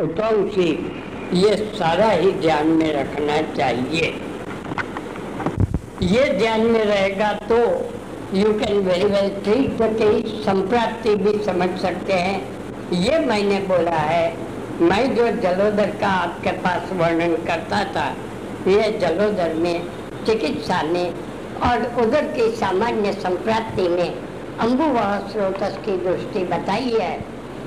सी? 0.00 0.70
ये 1.34 1.56
सारा 1.74 2.10
ही 2.10 2.30
ध्यान 2.32 2.66
में 2.66 2.92
रखना 2.92 3.40
चाहिए। 3.56 4.20
ये 6.02 6.24
ध्यान 6.38 6.60
में 6.60 6.84
रहेगा 6.84 7.32
तो 7.32 7.56
you 8.36 8.52
can 8.52 8.78
very 8.78 9.04
well 9.04 9.28
the 9.28 9.96
case 9.98 10.46
संप्राप्ति 10.46 11.14
भी 11.14 11.32
समझ 11.44 11.68
सकते 11.80 12.12
हैं। 12.12 12.92
ये 12.92 13.18
मैंने 13.18 13.58
बोला 13.60 13.96
है, 13.96 14.36
मैं 14.80 15.16
जो 15.16 15.26
जलोदर 15.26 15.90
का 15.90 16.08
आपके 16.08 16.50
पास 16.50 16.92
वर्णन 16.92 17.34
करता 17.36 17.84
था, 17.84 18.08
ये 18.68 18.98
जलोदर 18.98 19.54
में 19.54 19.86
चिकित्सा 20.26 20.82
में 20.82 21.14
और 21.62 22.02
उधर 22.02 22.22
की 22.22 22.50
सामान्य 22.56 23.12
संप्राप्ति 23.12 23.88
में 23.88 24.14
अम्बुवाह 24.58 25.18
स्रोतस 25.18 25.78
की 25.84 25.96
दृष्टि 25.96 26.44
बताई 26.44 26.90
है। 27.00 27.29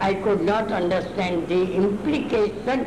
I 0.00 0.14
could 0.14 0.40
not 0.42 0.72
understand 0.72 1.48
the 1.48 1.74
implication 1.74 2.86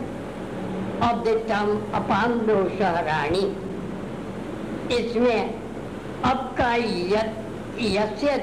of 1.01 1.23
the 1.25 1.35
term 1.47 1.83
apandosha 1.93 3.05
rani. 3.05 3.45
इसमें 4.91 5.53
अब 6.25 6.39
का 6.57 6.73
यस्य 7.93 8.33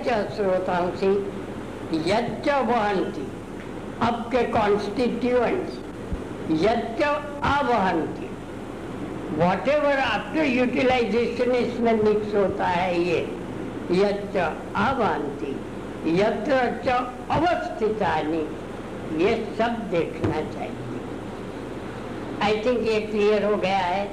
यच्च 2.09 2.49
वहंती 2.69 3.27
अब 4.07 4.23
के 4.33 4.43
कॉन्स्टिट्यूएंट्स 4.53 5.79
यच्च 6.65 7.03
अवहंती 7.03 8.29
वॉट 9.39 9.69
एवर 9.69 9.99
आफ्टर 9.99 10.45
यूटिलाइजेशन 10.45 11.53
इसमें 11.55 11.93
मिक्स 12.03 12.35
होता 12.35 12.67
है 12.67 13.01
ये, 13.01 13.21
यच्च 13.91 14.37
अवहंती 14.37 15.57
यत्र 16.07 16.53
अवस्थितानी, 17.31 18.43
ये 19.25 19.35
सब 19.59 19.77
देखना 19.91 20.41
चाहिए। 20.53 20.99
आई 22.43 22.57
थिंक 22.65 22.89
ये 22.89 23.01
क्लियर 23.01 23.45
हो 23.45 23.57
गया 23.57 23.79
है। 23.79 24.05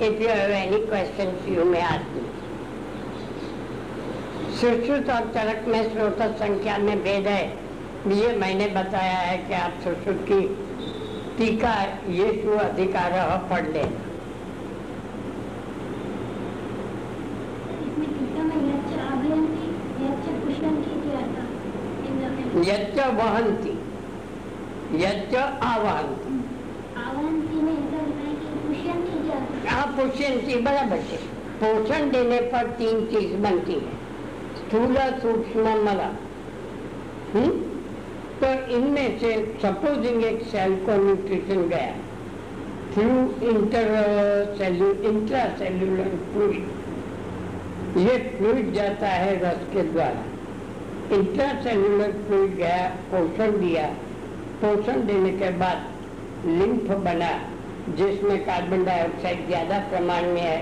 If 0.00 0.22
you 0.22 0.28
have 0.28 0.50
any 0.50 0.78
question 0.86 1.32
you 1.48 1.64
में 1.64 1.80
आती 1.82 2.26
सुश्रुत 4.60 5.10
और 5.10 5.32
चरक 5.34 5.68
में 5.68 5.82
स्रोत 5.92 6.22
संख्या 6.38 6.78
में 6.78 7.02
भेद 7.02 7.26
है। 7.26 7.44
ये 8.08 8.36
मैंने 8.36 8.66
बताया 8.68 9.18
है 9.18 9.36
कि 9.38 9.54
आप 9.54 9.80
सुश्रुत 9.84 10.24
की 10.30 10.40
टीका 11.38 11.74
ये 12.10 12.32
शु 12.42 12.58
अधिकार 12.58 13.12
पढ़ 13.50 13.66
लेना। 13.66 14.09
यच्च 22.64 22.98
वहंती 22.98 23.78
यच्च 25.04 25.34
आवहंती 25.62 26.30
हाँ 29.68 29.86
पुष्यंती 29.86 30.60
बराबर 30.60 30.96
है 30.96 31.40
पोषण 31.62 32.10
देने 32.10 32.40
पर 32.40 32.66
तीन 32.66 33.06
चीज़ 33.06 33.36
बनती 33.36 33.72
है। 33.72 34.00
स्थूल 34.56 34.96
सूक्ष्म 34.96 35.84
मला। 35.84 36.08
हम्म? 37.34 37.50
तो 38.42 38.72
इनमें 38.76 39.18
से 39.18 39.58
सपोजिंग 39.62 40.24
एक 40.24 40.42
सेल 40.42 40.76
को 40.76 41.04
न्यूट्रिशन 41.04 41.68
गया। 41.68 41.94
Through 42.94 43.48
inter 43.48 43.88
सेल्यू 44.58 44.92
intra 44.92 45.44
cellular 45.58 46.08
fluid 46.32 46.54
ये 47.96 48.18
फ्लूड 48.18 48.72
जाता 48.72 49.08
है 49.08 49.36
रस 49.44 49.58
के 49.72 49.82
द्वारा। 49.82 50.29
इंट्रासेलुलर 51.12 52.12
फ्लूड 52.26 52.50
गया, 52.56 52.88
पोषण 53.10 53.58
दिया। 53.60 53.86
पोषण 54.60 55.06
देने 55.06 55.30
के 55.32 55.50
बाद 55.58 56.46
लिम्फ 56.46 56.90
बना, 57.04 57.30
जिसमें 57.96 58.44
कार्बन 58.46 58.84
डाइऑक्साइड 58.84 59.46
ज़्यादा 59.46 59.78
प्रमाण 59.90 60.26
में 60.26 60.40
है। 60.40 60.60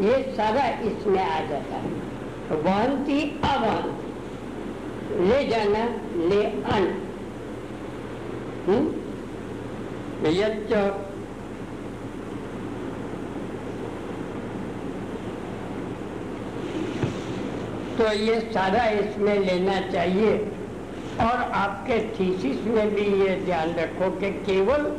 ये 0.00 0.22
सारा 0.36 0.64
इसमें 0.88 1.22
आ 1.22 1.40
जाता 1.48 1.76
है। 1.76 1.90
वहंती 2.62 3.20
अवहंती 3.44 4.04
ले 5.20 5.44
जाना, 5.48 5.84
ले 6.28 6.42
अन 6.72 6.84
यच्च 10.26 10.72
तो 17.98 18.12
ये 18.12 18.40
सारा 18.40 18.84
इसमें 18.84 19.38
लेना 19.38 19.80
चाहिए। 19.80 20.36
और 21.20 21.52
आपके 21.52 21.98
थीसिस 22.08 22.64
में 22.64 22.94
भी 22.94 23.02
ये 23.02 23.40
ध्यान 23.44 23.74
रखो 23.74 24.10
कि 24.10 24.30
केवल 24.30 24.96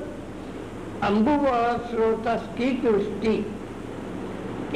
अम्बुव 1.03 1.45
स्रोतस 1.77 2.49
की 2.57 2.71
दृष्टि 2.71 3.53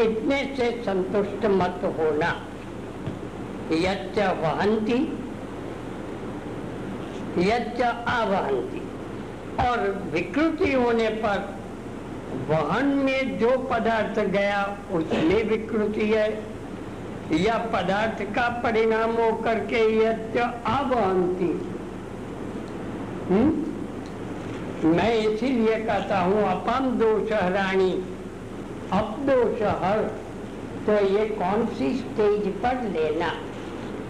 इतने 0.01 0.55
से 0.57 0.83
संतुष्ट 0.85 1.45
मत 1.45 1.81
होना। 1.83 2.47
यच्च 3.71 4.19
वहंती, 4.19 5.17
यच्च 7.37 7.81
आवहंती। 8.07 8.81
और 9.63 10.03
विकृति 10.13 10.73
होने 10.73 11.09
पर 11.09 11.55
वहन 12.49 12.85
में 12.85 13.39
जो 13.39 13.57
पदार्थ 13.57 14.19
गया, 14.19 14.77
उसमें 14.91 15.43
विकृति 15.43 16.09
है। 16.09 16.50
या 17.31 17.57
पदार्थ 17.73 18.21
का 18.35 18.47
परिणाम 18.63 19.11
हो 19.17 19.31
करके 19.43 19.81
अवहंती 20.05 21.51
हम्म? 23.29 23.51
मैं 24.89 25.13
इसीलिए 25.15 25.75
कहता 25.85 26.19
हूँ, 26.19 26.41
अपम 26.43 26.89
दोष 26.99 27.31
हराणी 27.31 27.91
अप 28.93 29.15
दोष 29.27 29.61
हर 29.83 30.03
तो 30.85 30.93
ये 31.07 31.25
कौन 31.35 31.65
सी 31.77 31.93
स्टेज 31.97 32.47
पर 32.63 32.83
लेना? 32.93 33.27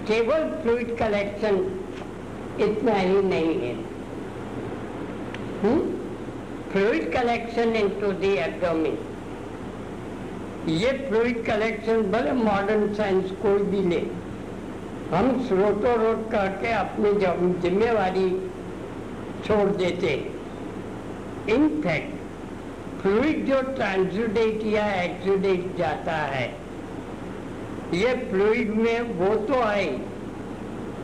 केवल 0.07 0.49
फ्लूड 0.61 0.97
कलेक्शन 0.97 1.57
इतना 2.59 2.93
ही 2.93 3.21
नहीं 3.23 3.55
है। 3.61 3.75
Fluid 6.71 7.11
collection 7.13 7.75
into 7.75 8.11
the 8.11 8.23
abdomen 8.47 8.97
ये 10.69 10.91
फ्लूड 10.99 11.43
कलेक्शन 11.45 12.01
भले 12.11 12.31
मॉडर्न 12.33 12.93
साइंस 12.93 13.31
कोई 13.41 13.63
भी 13.65 13.81
ले। 13.89 13.99
हम 15.11 15.29
स्रोतो 15.47 15.95
रोक 15.97 16.29
करके 16.31 16.71
अपनी 16.73 17.13
जिम्मेवारी 17.61 18.29
छोड़ 19.45 19.69
देते। 19.71 20.13
इनफैक्ट 21.49 23.01
फ्लूड 23.01 23.45
जो 23.45 23.61
ट्रांसुडेट 23.71 24.65
या 24.65 24.85
एक्सुडेट 24.95 25.75
जाता 25.77 26.17
है, 26.27 26.45
ये 27.93 28.13
फ्लूड 28.29 28.75
में 28.77 29.01
वो 29.17 29.35
तो 29.47 29.61
आए। 29.61 29.87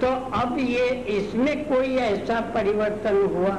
तो 0.01 0.07
अब 0.37 0.57
ये 0.59 0.87
इसमें 1.09 1.65
कोई 1.65 1.95
ऐसा 2.03 2.39
परिवर्तन 2.55 3.17
हुआ? 3.33 3.57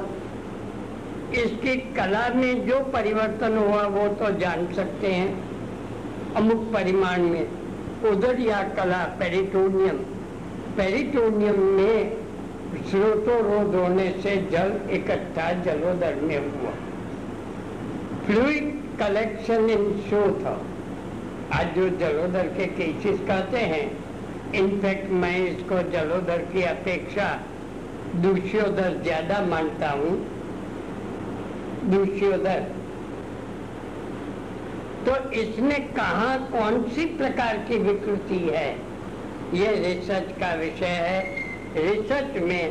इसकी 1.35 1.75
कला 1.95 2.27
में 2.35 2.65
जो 2.67 2.79
परिवर्तन 2.93 3.57
हुआ 3.57 3.83
वो 3.89 4.07
तो 4.15 4.31
जान 4.39 4.67
सकते 4.73 5.07
हैं। 5.07 5.48
अमुक 6.37 6.71
परिमाण 6.73 7.21
में 7.21 7.45
उधर 8.05 8.39
या 8.39 8.61
कला 8.75 9.03
पेरिटोनियम। 9.19 9.97
पेरिटोनियम 10.77 11.59
में 11.75 12.17
स्रोतोरोध 12.89 13.75
होने 13.75 14.09
से 14.23 14.35
जल 14.51 14.73
इकट्ठा 14.95 15.51
जलोदर 15.63 16.15
में 16.23 16.37
हुआ। 16.37 16.71
फ्लूइड 18.25 18.73
कलेक्शन 18.99 19.69
इन 19.69 19.91
शोथ 20.09 20.45
आज 21.53 21.75
जो 21.75 21.89
जलोदर 21.99 22.47
के 22.57 22.65
केसेस 22.77 23.19
कहते 23.27 23.59
हैं 23.67 23.85
इनफैक्ट 24.55 25.11
मैं 25.21 25.37
इसको 25.47 25.81
जलोदर 25.91 26.41
की 26.53 26.61
अपेक्षा 26.65 27.27
दूष्योदर 28.17 29.01
ज़्यादा 29.03 29.41
मानता 29.45 29.89
हूँ। 29.91 30.17
दूष्योदर 31.89 32.65
तो 35.05 35.15
इसमें 35.33 35.79
कहा 35.93 36.35
कौन 36.51 36.81
सी 36.89 37.05
प्रकार 37.17 37.57
की 37.67 37.77
विकृति 37.83 38.39
है? 38.47 38.69
ये 39.53 39.69
रिसर्च 39.77 40.31
का 40.39 40.53
विषय 40.55 40.95
है। 41.03 41.19
रिसर्च 41.77 42.33
में 42.43 42.65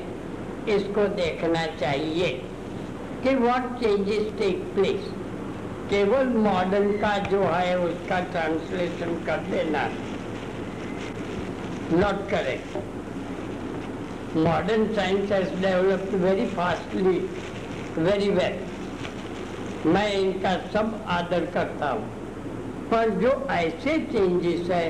इसको 0.69 1.06
देखना 1.16 1.62
चाहिए 1.76 2.28
कि 3.22 3.34
व्हाट 3.36 3.64
चेंजेस 3.80 4.26
टेक 4.38 4.58
प्लेस 4.75 5.08
केवल 5.90 6.26
मॉडर्न 6.38 6.90
का 6.98 7.16
जो 7.30 7.42
है 7.44 7.78
उसका 7.78 8.19
ट्रांसलेशन 8.32 9.14
कर 9.26 9.38
देना 9.50 9.82
not 11.92 12.19
correct 12.31 12.70
modern 14.36 14.86
science 14.94 15.32
has 15.32 15.54
developed 15.62 16.14
very 16.24 16.46
fastly 16.50 17.19
very 18.00 18.31
well 18.31 18.54
मैं 19.86 20.08
इनका 20.12 20.52
सब 20.72 20.86
आदर 21.08 21.46
करता 21.54 21.88
हूँ। 21.90 22.18
पर 22.90 23.11
जो 23.20 23.31
ऐसे 23.50 23.99
चेंजेस 24.12 24.70
है, 24.70 24.88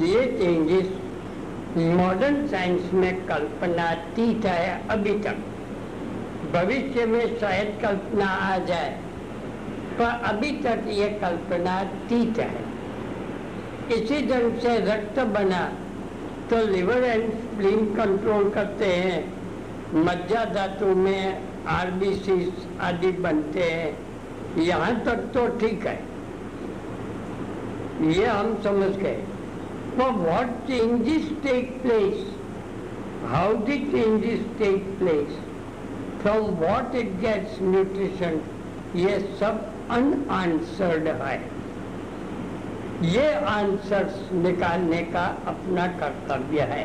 ये 0.00 0.24
चेंजेस 0.38 0.88
मॉडर्न 1.96 2.46
साइंस 2.48 2.92
में 2.92 3.26
कल्पनातीत 3.26 4.46
है 4.46 4.88
अभी 4.90 5.18
तक। 5.18 5.36
भविष्य 6.52 7.04
में 7.06 7.38
शायद 7.40 7.78
कल्पना 7.82 8.26
आ 8.26 8.56
जाए, 8.64 8.90
पर 9.98 10.20
अभी 10.28 10.50
तक 10.62 10.84
ये 10.90 11.08
कल्पनातीत 11.22 12.38
है। 12.38 12.50
इसी 13.92 14.26
ढंग 14.26 14.58
से 14.60 14.76
रक्त 14.86 15.18
बना 15.34 15.62
तो 16.50 16.56
लिवर 16.66 17.04
एंड 17.04 17.30
स्प्लीन 17.32 17.94
कंट्रोल 17.96 18.48
करते 18.50 18.86
हैं। 18.86 20.02
मज्जा 20.04 20.44
धातु 20.44 20.94
में 20.96 21.42
आरबीसी 21.68 22.52
आदि 22.80 23.10
बनते 23.18 23.62
हैं। 23.62 24.62
यहाँ 24.62 24.94
तक 25.04 25.18
तो 25.34 25.46
ठीक 25.58 25.86
है। 25.86 25.98
ये 28.02 28.26
हम 28.26 28.54
समझ 28.64 28.90
गए। 28.96 29.22
तो 29.90 30.10
what 30.12 30.50
changes 30.66 31.30
take 31.42 31.70
place 31.82 32.26
how 33.28 33.56
did 33.66 33.90
changes 33.92 34.44
take 34.58 34.84
place 34.98 35.38
from 36.22 36.46
what 36.60 36.94
it 36.94 37.10
gets 37.20 37.60
nutrition 37.62 38.40
ये 38.96 39.18
सब 39.40 39.60
अन 39.90 40.12
आंसर्ड 40.30 41.08
है। 41.22 41.36
ये 43.10 43.32
आंसर 43.50 44.08
निकालने 44.32 45.02
का 45.12 45.24
अपना 45.48 45.86
कर्तव्य 46.00 46.62
है। 46.72 46.82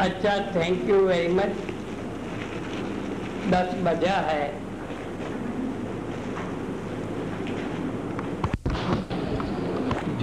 अच्छा 0.00 0.36
थैंक 0.54 0.88
यू 0.88 1.00
वेरी 1.06 1.28
मच 1.34 1.56
दस 3.50 3.74
बजा 3.84 4.14
है। 4.28 4.63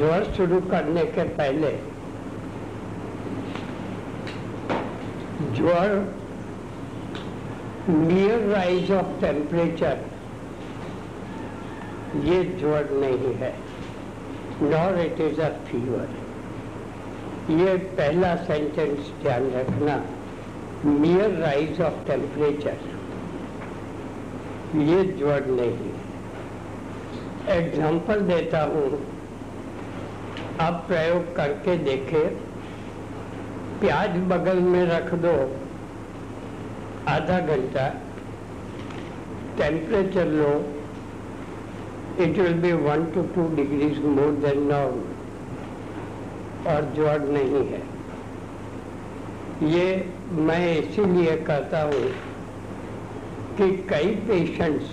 ज्वर 0.01 0.23
शुरू 0.35 0.59
करने 0.69 1.01
के 1.15 1.23
पहले, 1.37 1.69
ज्वर 5.57 5.91
नियर 7.89 8.47
राइज 8.51 8.91
ऑफ़ 8.91 9.11
टेम्परेचर 9.21 9.99
ये 12.25 12.39
ज्वर 12.59 12.89
नहीं 13.03 13.33
है 13.41 13.53
nor 14.63 14.99
it 15.01 15.21
is 15.21 15.41
a 15.41 15.49
fever 15.69 16.07
ये 17.59 17.77
पहला 18.01 18.33
सेंटेंस 18.43 19.13
ध्यान 19.21 19.47
रखना 19.55 20.01
नियर 20.87 21.39
राइज 21.43 21.81
ऑफ़ 21.81 22.03
टेम्परेचर 22.07 22.77
ये 24.89 24.99
ज्वर 25.15 25.45
नहीं 25.53 25.93
है। 25.93 27.57
एग्ज़ाम्पल 27.57 28.27
देता 28.27 28.61
हूँ। 28.65 28.89
आप 30.61 30.83
प्रयोग 30.87 31.35
करके 31.35 31.75
देखें। 31.77 32.27
प्याज 33.79 34.17
बगल 34.29 34.59
में 34.65 34.83
रख 34.85 35.13
दो। 35.23 35.33
आधा 37.07 37.39
घंटा। 37.39 37.87
Temperature 39.57 40.27
low. 40.27 40.51
It 42.19 42.37
will 42.37 42.53
be 42.61 42.71
one 42.83 43.05
two 43.05 43.21
two 43.35 43.47
degrees 43.55 43.99
more 44.05 44.31
than 44.45 44.61
normal 44.63 45.09
और 46.67 46.91
ज्वर 46.95 47.19
नहीं 47.29 47.63
है। 47.67 47.81
ये 49.71 49.87
मैं 50.41 50.65
इसीलिए 50.77 51.35
कहता 51.47 51.81
हूँ 51.83 52.03
कि 53.57 53.71
कई 53.89 54.15
पेशेंट्स 54.27 54.85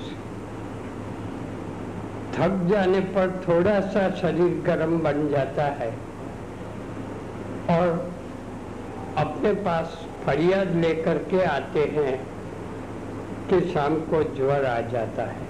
थक 2.38 2.58
जाने 2.69 3.00
पर 3.14 3.31
थोड़ा 3.49 3.81
सा 3.90 4.08
शरीर 4.17 4.62
गर्म 4.67 4.99
बन 5.00 5.29
जाता 5.29 5.64
है। 5.79 5.90
और 7.70 8.11
अपने 9.19 9.52
पास 9.64 9.96
फरियाद 10.26 10.75
लेकर 10.76 11.19
के 11.31 11.43
आते 11.44 11.85
हैं 11.94 12.14
कि 13.49 13.61
शाम 13.73 13.94
को 14.11 14.23
ज्वर 14.37 14.64
आ 14.67 14.81
जाता 14.90 15.23
है। 15.23 15.46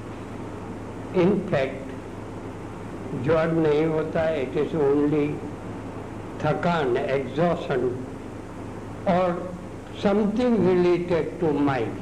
इनफैक्ट 1.23 1.87
ज्वर 3.25 3.53
नहीं 3.53 3.85
होता 3.87 4.29
इट 4.35 4.57
इज़ 4.57 4.77
ओनली 4.79 5.29
थकान 6.43 6.97
एग्जॉशन 6.97 7.83
और 9.09 9.29
समथिंग 10.03 10.69
रिलेटेड 10.69 11.39
टू 11.41 11.53
माइंड 11.61 11.97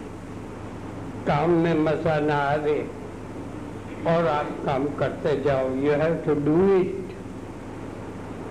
काम 1.27 1.51
में 1.63 1.79
मज़ा 1.81 2.19
ना 2.21 2.39
आवे 2.45 2.79
और 4.07 4.27
आप 4.29 4.51
काम 4.67 4.87
करते 4.99 5.37
जाओ। 5.43 5.69
You 5.77 5.93
have 6.03 6.15
to 6.27 6.35
do 6.45 6.57
it 6.77 7.15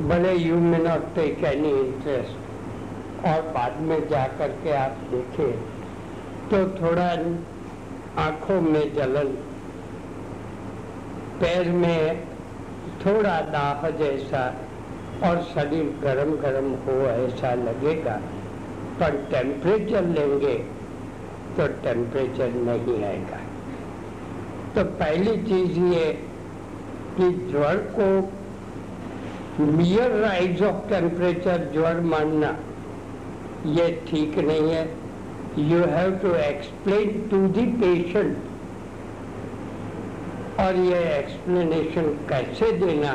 भले 0.02 0.34
you 0.34 0.56
may 0.62 0.78
not 0.80 1.14
take 1.16 1.44
any 1.46 1.70
interest 1.80 3.26
और 3.28 3.42
बाद 3.56 3.80
में 3.82 4.08
जा 4.10 4.26
कर 4.40 4.50
के 4.64 4.72
आप 4.76 4.98
देखें 5.12 5.54
तो 6.50 6.58
थोड़ा 6.80 7.10
आँखों 8.24 8.60
में 8.62 8.94
जलन, 8.96 9.30
पैर 11.40 11.70
में 11.74 12.24
थोड़ा 13.06 13.40
दाह 13.54 13.90
जैसा 13.98 14.44
और 15.24 15.42
शरीर 15.46 15.90
गरम 16.04 16.36
गरम 16.38 16.70
हो 16.86 17.00
ऐसा 17.08 17.54
लगेगा। 17.56 18.20
पर 19.00 19.18
टेम्परेचर 19.32 20.06
लेंगे 20.10 20.54
तो 21.58 21.68
टेम्परेचर 21.84 22.54
नहीं 22.62 23.04
आएगा। 23.06 23.40
तो 24.76 24.84
पहली 25.00 25.36
चीज़ 25.44 25.80
ये 25.94 26.06
कि 27.18 27.30
ज्वर 27.52 27.78
को 27.98 28.08
मियर 29.60 30.12
राइज 30.22 30.64
ऑफ़ 30.64 30.90
टेम्परेचर 30.90 31.70
ज्वर 31.74 32.00
मानना, 32.06 32.50
ये 33.68 33.86
ठीक 34.10 34.38
नहीं 34.40 34.72
है। 34.72 34.84
You 35.70 35.80
have 35.88 36.12
to 36.24 36.34
explain 36.36 37.22
to 37.30 37.38
the 37.50 37.66
patient 37.82 38.36
और 40.60 40.76
ये 40.82 41.00
एक्सप्लेनेशन 41.14 42.12
कैसे 42.30 42.72
देना 42.80 43.14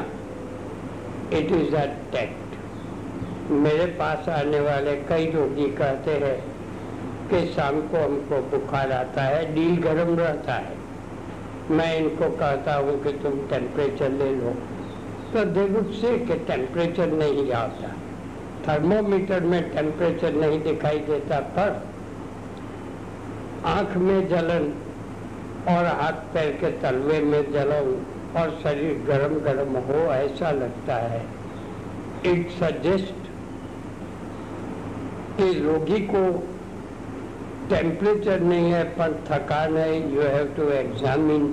इट 1.38 1.52
इज़ 1.52 1.74
अ 1.76 1.84
टेक्ट 2.12 3.50
मेरे 3.52 3.86
पास 4.00 4.28
आने 4.30 4.60
वाले 4.62 4.96
कई 5.08 5.30
रोगी 5.30 5.70
कहते 5.76 6.18
हैं 6.24 6.36
कि 7.30 7.46
शाम 7.54 7.80
को 7.88 8.04
हमको 8.04 8.40
बुखार 8.50 8.92
आता 8.94 9.22
है 9.22 9.54
डील 9.54 9.80
गर्म 9.82 10.18
रहता 10.18 10.54
है। 10.54 10.78
मैं 11.70 11.96
इनको 11.98 12.28
कहता 12.30 12.74
हूँ 12.74 13.02
कि 13.02 13.12
तुम 13.12 13.38
टेम्परेचर 13.48 14.12
ले 14.12 14.30
लो। 14.36 14.54
तो 15.32 15.44
देखो 15.44 15.82
से 15.92 16.16
कि 16.18 16.34
टेम्परेचर 16.46 17.12
नहीं 17.12 17.52
आता। 17.52 17.92
थर्मोमीटर 18.68 19.40
में 19.40 19.62
टेम्परेचर 19.74 20.34
नहीं 20.34 20.60
दिखाई 20.62 20.98
देता, 20.98 21.40
पर 21.40 21.82
आँख 23.66 23.96
में 23.96 24.28
जलन 24.28 24.72
और 25.68 25.86
हाथ 26.00 26.12
पैर 26.34 26.50
के 26.50 26.70
तलवे 26.80 27.20
में 27.20 27.52
जलन 27.52 27.94
और 28.40 28.58
शरीर 28.62 29.02
गरम 29.08 29.34
गरम 29.40 29.76
हो, 29.76 30.00
ऐसा 30.12 30.50
लगता 30.50 30.94
है। 30.94 31.24
इट 32.26 32.50
सजेस्ट 32.50 33.28
कि 35.36 35.52
रोगी 35.60 36.00
को 36.06 36.22
टेम्परेचर 37.70 38.40
नहीं 38.40 38.72
है, 38.72 38.82
पर 38.98 39.12
थकान 39.30 39.76
है 39.76 39.88
you 40.14 40.20
have 40.22 40.46
to 40.56 40.68
examine 40.78 41.46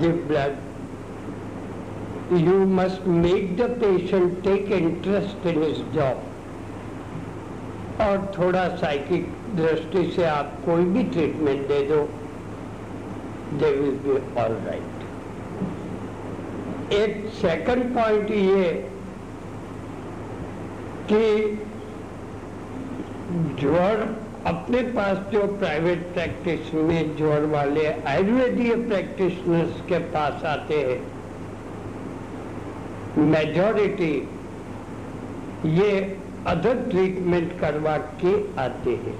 give 0.00 0.24
blood 0.28 0.54
you 2.48 2.58
must 2.74 3.06
make 3.06 3.56
the 3.56 3.68
patient 3.80 4.42
take 4.44 4.70
interest 4.72 5.46
in 5.54 5.62
इस 5.62 5.78
जॉब 5.94 6.26
और 8.00 8.32
थोड़ा 8.38 8.64
साइकिक 8.76 9.24
दृष्टि 9.56 10.02
से 10.16 10.24
आप 10.24 10.52
कोई 10.64 10.84
भी 10.94 11.02
ट्रीटमेंट 11.16 11.66
दे 11.68 11.80
दो 11.88 12.00
they 13.60 13.70
will 13.80 13.98
be 14.04 14.14
all 14.40 14.54
right 14.66 15.08
एक 16.92 17.28
सेकंड 17.40 17.94
पॉइंट 17.94 18.30
ये 18.30 18.70
कि 21.12 21.20
ज्वर 23.60 24.06
अपने 24.46 24.80
पास 24.92 25.18
जो 25.32 25.40
प्राइवेट 25.58 26.02
प्रैक्टिस 26.12 26.72
में 26.74 27.16
ज़ोर 27.16 27.44
वाले 27.46 27.86
आयुर्वेदीय 28.08 28.74
प्रैक्टिशनर्स 28.86 29.80
के 29.88 29.98
पास 30.12 30.44
आते 30.46 30.78
हैं 30.80 31.00
मेजॉरिटी 33.26 34.14
ये 35.66 35.90
अदर 36.46 36.76
ट्रीटमेंट 36.90 37.58
करवा 37.60 37.96
के 38.22 38.34
आते 38.60 38.94
हैं। 38.96 39.16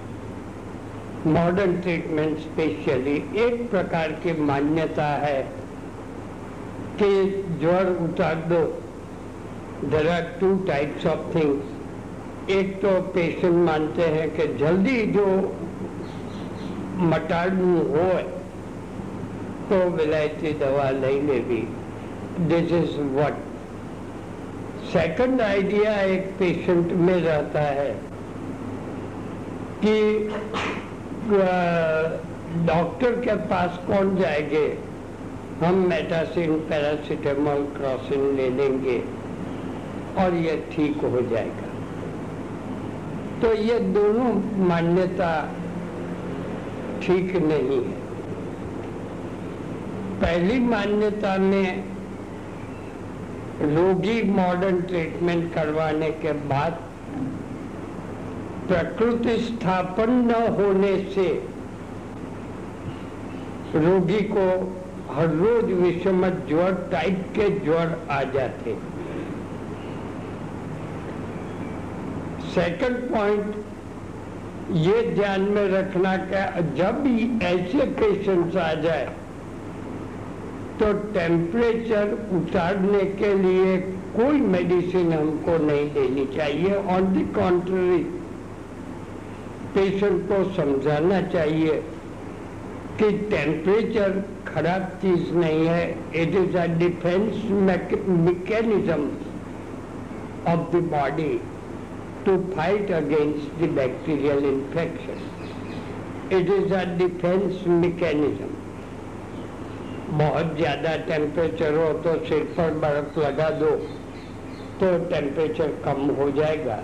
मॉडर्न 1.27 1.81
ट्रीटमेंट 1.81 2.39
स्पेशली 2.39 3.17
एक 3.41 3.69
प्रकार 3.71 4.12
की 4.23 4.33
मान्यता 4.43 5.09
है 5.25 5.43
कि 7.03 7.11
ज्वर 7.61 7.91
उतार 8.05 8.35
दो। 8.49 8.62
There 9.91 10.09
are 10.09 10.23
two 10.41 10.55
types 10.67 11.07
of 11.07 11.35
things 11.35 11.79
एक 12.51 12.75
तो 12.83 12.91
पेशेंट 13.13 13.55
मानते 13.67 14.03
हैं 14.13 14.29
कि 14.37 14.47
जल्दी 14.59 15.01
जो 15.13 15.27
मटाड़ू 17.11 17.77
हो 17.91 18.09
तो 19.69 19.79
विलायती 19.91 20.53
दवा 20.61 20.89
नहीं 20.91 21.21
levy. 21.23 21.63
This 22.49 22.73
is 22.75 22.99
what 23.17 23.37
second 24.93 25.41
idea 25.41 25.95
एक 26.03 26.27
पेशेंट 26.39 26.93
में 26.99 27.15
रहता 27.23 27.61
है 27.61 27.91
कि 29.85 29.95
डॉक्टर 32.67 33.21
के 33.21 33.35
पास 33.49 33.79
कौन 33.87 34.17
जाएँगे? 34.17 34.67
हम 35.61 35.87
मेटासिन 35.89 36.59
पैरासीटामोल 36.71 37.65
क्रॉसिन 37.77 38.23
ले 38.37 38.49
लेंगे 38.51 38.99
और 40.19 40.35
ये 40.37 40.57
ठीक 40.73 41.05
हो 41.05 41.21
जाएगा। 41.23 41.70
तो 43.43 43.53
ये 43.55 43.79
दोनों 43.93 44.33
मान्यता 44.69 45.31
ठीक 47.03 47.37
नहीं 47.43 47.79
है। 47.85 47.99
पहली 50.21 50.59
मान्यता 50.61 51.37
में 51.39 51.85
रोगी 53.63 54.23
मॉडर्न 54.33 54.81
ट्रीटमेंट 54.83 55.53
करवाने 55.55 56.11
के 56.23 56.33
बाद 56.51 56.79
प्रकृति 58.69 59.39
स्थापन 59.41 60.11
न 60.27 60.43
होने 60.57 60.97
से 61.15 61.29
रोगी 63.77 64.21
को 64.31 64.47
हर 65.15 65.29
रोज 65.35 65.73
विषम 65.73 66.29
ज्वर 66.49 66.73
टाइप 66.93 67.25
के 67.35 67.49
ज्वर 67.65 67.99
आ 68.11 68.23
जाते 68.35 68.77
सेकंड 72.54 72.97
पॉइंट 73.11 73.54
ये 74.76 75.02
ध्यान 75.14 75.40
में 75.54 75.66
रखना 75.71 76.16
कि 76.30 76.62
जब 76.76 77.02
भी 77.04 77.14
ऐसे 77.47 77.85
पेशेंट्स 78.00 78.57
आ 78.57 78.73
जाए 78.83 79.09
तो 80.80 80.92
टेम्परेचर 81.14 82.12
उतारने 82.37 83.04
के 83.16 83.33
लिए 83.35 83.76
कोई 84.16 84.40
मेडिसिन 84.52 85.12
हमको 85.12 85.57
नहीं 85.64 85.90
देनी 85.95 86.25
चाहिए। 86.37 86.75
ऑन 86.95 87.12
द 87.14 87.26
कॉन्ट्ररी 87.35 87.99
पेशेंट 89.75 90.23
को 90.28 90.42
समझाना 90.54 91.21
चाहिए 91.35 91.75
कि 92.99 93.11
टेम्परेचर 93.30 94.23
खराब 94.47 94.83
चीज़ 95.02 95.30
नहीं 95.35 95.66
है। 95.66 95.85
It 96.23 96.35
is 96.42 96.57
a 96.57 96.66
defence 96.78 97.45
mechanism 98.28 99.02
of 100.52 100.76
the 100.76 100.83
body 100.92 101.33
to 102.27 102.37
fight 102.55 102.91
against 102.93 103.61
the 103.61 103.69
bacterial 103.77 104.45
infection 104.47 105.19
it 106.37 106.50
is 106.53 106.75
a 106.75 106.85
defence 106.99 107.67
mechanism 107.69 108.50
बहुत 110.19 110.57
ज़्यादा 110.57 110.97
टेम्परेचर 111.09 111.75
हो 111.77 111.93
तो 112.05 112.15
सिर 112.27 112.45
पर 112.57 112.71
बर्फ़ 112.79 113.19
लगा 113.21 113.50
दो 113.59 113.71
तो 114.81 114.87
टेम्परेचर 115.11 115.69
कम 115.85 116.00
हो 116.17 116.31
जाएगा। 116.33 116.77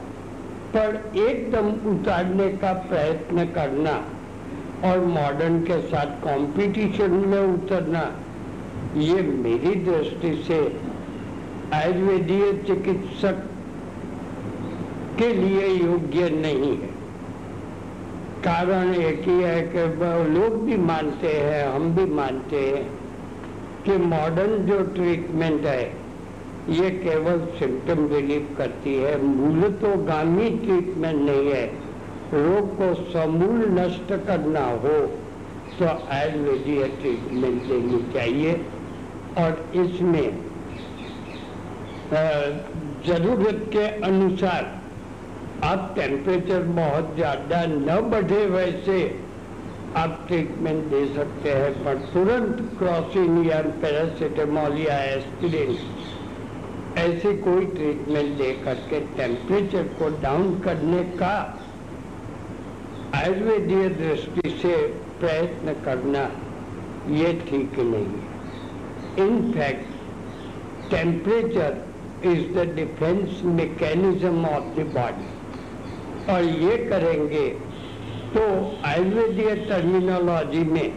पर 0.75 0.97
एकदम 1.19 1.69
उतारने 1.91 2.49
का 2.63 2.73
प्रयत्न 2.89 3.45
करना 3.53 3.95
और 4.85 5.05
मॉडर्न 5.07 5.61
के 5.63 5.81
साथ 5.83 6.11
कंपटीशन 6.25 7.11
में 7.27 7.41
उतरना, 7.41 8.03
ये 8.97 9.23
मेरी 9.23 9.75
दृष्टि 9.85 10.33
से 10.47 10.59
आयुर्वेदीय 11.75 12.53
चिकित्सक 12.67 13.43
के 15.19 15.33
लिए 15.35 15.67
योग्य 15.67 16.29
नहीं 16.33 16.71
है। 16.79 16.95
कारण 18.45 18.95
एक 18.95 19.29
ही 19.29 19.41
है 19.43 19.61
कि 19.69 19.85
लोग 20.31 20.63
भी 20.65 20.77
मानते 20.79 21.33
हैं, 21.33 21.67
हम 21.67 21.95
भी 21.97 22.05
मानते 22.13 22.61
हैं 22.61 22.85
कि 23.85 23.97
मॉडर्न 24.05 24.67
जो 24.67 24.81
ट्रीटमेंट 24.95 25.67
है, 25.67 25.83
ये 26.71 26.91
केवल 26.93 27.47
सिम्टम 27.59 28.07
रिलीफ 28.09 28.49
करती 28.59 28.95
है। 28.95 29.21
मूलतोगामी 29.23 30.49
ट्रीटमेंट 30.59 31.21
नहीं 31.21 31.51
है। 31.51 31.67
रोग 32.35 32.71
को 32.79 32.95
समूल 33.13 33.67
नष्ट 33.71 34.13
करना 34.27 34.65
हो 34.77 34.99
तो 35.79 35.87
आयुर्वेदीय 36.15 36.85
ट्रीटमेंट 37.01 37.63
देनी 37.63 38.03
चाहिए। 38.13 38.55
और 39.39 39.65
इसमें 39.77 40.29
ज़रूरत 43.07 43.69
के 43.73 43.87
अनुसार 44.05 44.75
आप 45.65 45.93
टेम्परेचर 45.97 46.63
बहुत 46.75 47.15
ज़्यादा 47.17 47.65
न 47.67 48.01
बढ़े 48.11 48.45
वैसे 48.47 48.97
आप 49.97 50.25
ट्रीटमेंट 50.29 50.85
दे 50.85 51.05
सकते 51.15 51.51
हैं, 51.51 51.73
पर 51.85 51.95
तुरंत 52.13 52.59
क्रॉसिन 52.79 53.45
या 53.45 53.61
पैरासीटामोल 53.83 54.77
या 54.79 54.99
एस्पिरिन 55.05 55.77
ऐसे 56.99 57.33
कोई 57.39 57.67
ट्रीटमेंट 57.67 58.37
दे 58.39 58.51
करके 58.65 59.01
टेम्परेचर 59.17 59.83
को 59.99 60.09
डाउन 60.23 60.59
करने 60.61 61.03
का 61.19 61.35
आयुर्वेदीय 63.15 63.89
दृष्टि 63.99 64.51
से 64.63 64.77
प्रयत्न 65.21 65.75
करना 65.85 66.29
ये 67.17 67.33
ठीक 67.49 67.79
नहीं 67.79 68.07
है। 68.07 69.27
In fact 69.27 70.91
temperature 70.91 71.85
is 72.27 72.53
the 72.55 72.69
defence 72.77 73.43
mechanism 73.57 74.45
of 74.47 74.75
the 74.79 74.87
body 74.95 75.35
और 76.31 76.45
ये 76.61 76.77
करेंगे 76.89 77.49
तो 78.35 78.45
आयुर्वेदीय 78.85 79.55
टर्मिनोलॉजी 79.69 80.63
में 80.71 80.89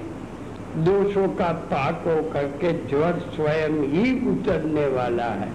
दोषों 0.86 1.28
का 1.36 1.52
पाक 1.72 2.04
होकर 2.08 2.48
के 2.62 2.72
ज्वर 2.88 3.20
स्वयं 3.36 3.76
ही 3.92 4.12
उतरने 4.30 4.86
वाला 4.88 5.30
है। 5.34 5.50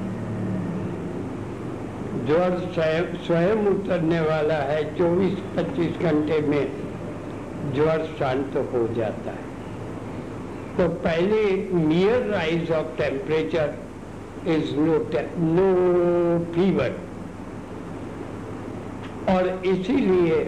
ज्वर 2.26 2.58
स्वयं 3.26 3.66
उतरने 3.66 4.20
वाला 4.20 4.58
है 4.62 4.80
24-25 4.96 6.00
घंटे 6.02 6.40
में 6.48 6.64
ज्वर 7.74 8.04
शांत 8.18 8.56
हो 8.72 8.86
जाता 8.96 9.30
है। 9.30 9.44
तो 10.76 10.88
पहले 11.02 11.40
near 11.78 12.26
rise 12.28 12.70
of 12.72 12.96
temperature 12.98 13.74
is 14.48 14.76
no 14.76 14.96
no 15.50 15.68
fever 16.54 16.96
और 19.28 19.48
इसीलिए 19.66 20.38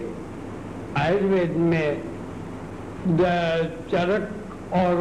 आयुर्वेद 0.97 1.55
में 1.71 2.01
चरक 3.91 4.29
और 4.73 4.95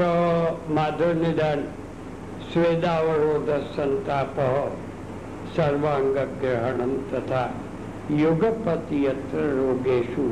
माधव 0.70 1.12
निदान 1.22 1.64
स्वेदावरोध 2.52 3.48
संताप 3.70 4.36
सर्वांग 5.56 6.14
ग्रहण 6.40 6.92
तथा 7.12 7.42
युगपति 8.12 9.04
रोगेशु 9.34 10.28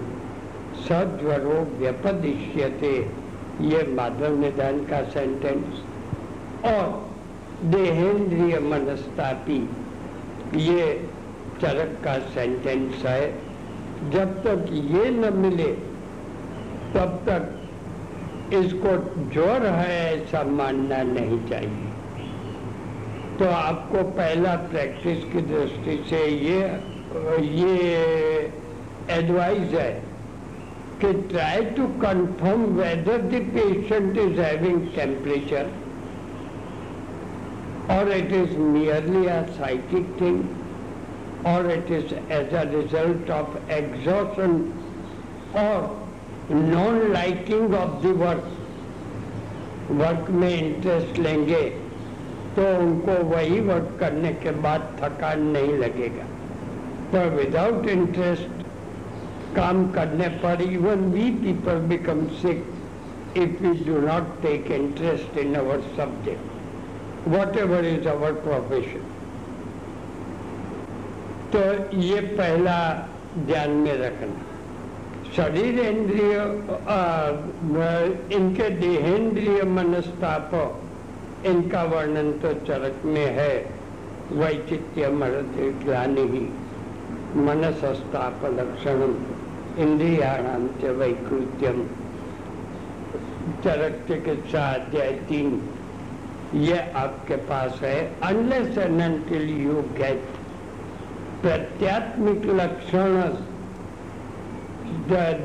सज्वरो 0.85 1.61
व्यपदिश्यते। 1.79 2.95
ये 3.63 3.83
माधव 3.95 4.37
निदान 4.41 4.85
का 4.85 5.03
सेंटेंस 5.11 5.83
और 6.67 6.87
देहेंद्रिय 7.75 8.59
मनस्तापी। 8.63 9.59
ये 10.63 10.87
चरक 11.65 11.99
का 12.05 12.19
सेंटेंस 12.35 13.05
है, 13.07 13.27
जब 14.13 14.39
तक 14.45 14.67
ये 14.71 15.11
न 15.11 15.33
मिले, 15.37 15.73
तब 16.95 17.21
तक 17.29 18.55
इसको 18.55 18.97
ज्वर 19.33 19.67
है 19.67 19.95
ऐसा 20.15 20.43
मानना 20.57 21.03
नहीं 21.03 21.39
चाहिए। 21.49 21.93
तो 23.39 23.45
आपको 23.51 24.03
पहला 24.17 24.55
प्रैक्टिस 24.73 25.25
की 25.33 25.41
दृष्टि 25.47 25.97
से 26.11 26.19
ये 26.27 26.59
ये 27.45 27.73
एडवाइस 29.11 29.73
है 29.75 29.91
कि 31.01 31.13
try 31.31 31.65
to 31.79 31.87
confirm 32.03 32.65
whether 32.77 33.23
the 33.33 33.41
patient 33.55 34.19
is 34.19 34.41
having 34.41 34.87
temperature 34.97 35.71
और 37.97 38.13
it 38.13 38.33
is 38.33 38.57
merely 38.59 39.27
a 39.27 39.41
psychic 39.57 40.17
thing 40.21 40.43
it 41.73 41.91
is 41.93 42.15
as 42.33 42.55
a 42.55 42.63
result 42.71 43.31
of 43.31 43.73
exhaustion 43.73 44.59
और 45.63 45.89
non 46.51 47.01
liking 47.13 47.75
of 47.75 48.03
the 48.03 48.15
work 48.23 48.51
work 50.03 50.31
में 50.31 50.51
इंटरेस्ट 50.51 51.19
लेंगे 51.19 51.63
तो 52.57 52.67
उनको 52.79 53.23
वही 53.35 53.61
वर्क 53.69 53.97
करने 54.01 54.33
के 54.45 54.51
बाद 54.67 54.91
थकान 55.03 55.43
नहीं 55.57 55.79
लगेगा 55.79 56.27
पर 57.13 57.35
विदाउट 57.35 57.89
इंटरेस्ट 57.89 58.63
काम 59.57 59.91
करने 59.93 60.29
पर 60.45 60.63
even 60.63 61.05
we 61.13 61.31
people 61.43 61.79
become 61.89 62.27
sick 62.43 62.65
if 63.35 63.61
we 63.61 63.77
do 63.79 64.01
not 64.01 64.43
take 64.43 64.71
interest 64.71 65.37
in 65.37 65.57
our 65.57 65.83
subject, 65.97 66.41
whatever 67.27 67.81
is 67.81 68.07
our 68.07 68.33
profession. 68.33 69.03
तो 71.55 71.61
ये 71.97 72.21
पहला 72.21 72.79
ध्यान 73.39 73.71
में 73.71 73.97
रखना। 73.99 75.33
शरीर 75.37 75.79
इंद्रिय 75.81 76.35
इनके 78.37 78.69
देहेंद्रिय 78.71 79.63
मनस्ताप, 79.69 80.51
इनका 81.47 81.83
वर्णन 81.85 82.33
तो 82.43 82.53
चरक 82.67 83.05
में 83.05 83.27
है। 83.37 83.55
वैचित्य 84.33 85.09
मरत 85.13 85.55
ग्लानि 85.85 86.27
ही 86.29 86.45
मनसस्ताप 87.41 88.45
लक्षण 88.53 89.03
इंद्रियाणाम 89.83 90.69
वैकृत्यम। 90.99 91.83
चरक 93.65 94.05
चिकित्सा 94.09 94.63
अध्याय 94.75 95.13
तीन। 95.29 95.61
ये 96.61 96.79
आपके 96.97 97.37
पास 97.49 97.81
है 97.83 97.99
अनलेस 98.23 98.79
एंड 98.79 99.33
यू 99.33 99.83
गेट 99.99 100.23
प्रत्यात्मिक 101.45 102.45
लक्षण 102.59 103.17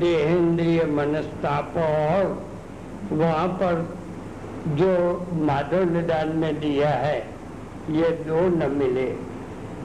देहेंद्रिय 0.00 0.84
मनस्ताप 0.90 1.74
और 1.78 2.28
वहाँ 3.12 3.48
पर 3.60 3.82
जो 4.76 4.92
माधव 5.40 5.82
निदान 5.90 6.28
में 6.36 6.60
दिया 6.60 6.88
है, 6.90 7.18
ये 7.90 8.10
दो 8.26 8.40
न 8.48 8.70
मिले। 8.72 9.06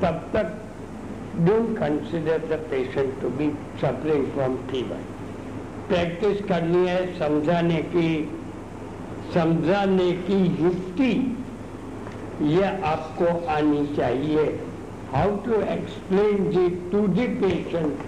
तब 0.02 0.22
तक 0.34 0.54
don't 1.40 1.78
consider 1.78 2.46
the 2.50 2.60
patient 2.70 3.22
to 3.22 3.30
be 3.38 3.48
suffering 3.82 4.26
from 4.34 4.56
fever 4.70 5.02
practice 5.88 6.46
करनी 6.46 6.88
है, 6.88 7.02
समझाने 7.20 7.82
की 7.96 8.10
समझाने 9.34 10.12
की 10.30 10.40
युक्ति 10.64 11.12
यह 12.54 12.86
आपको 12.86 13.26
आनी 13.52 13.86
चाहिए। 13.96 14.46
How 15.14 15.36
to 15.46 15.62
explain 15.62 16.50
ji 16.52 16.70
to 16.92 17.08
the 17.08 17.28
patient 17.42 18.00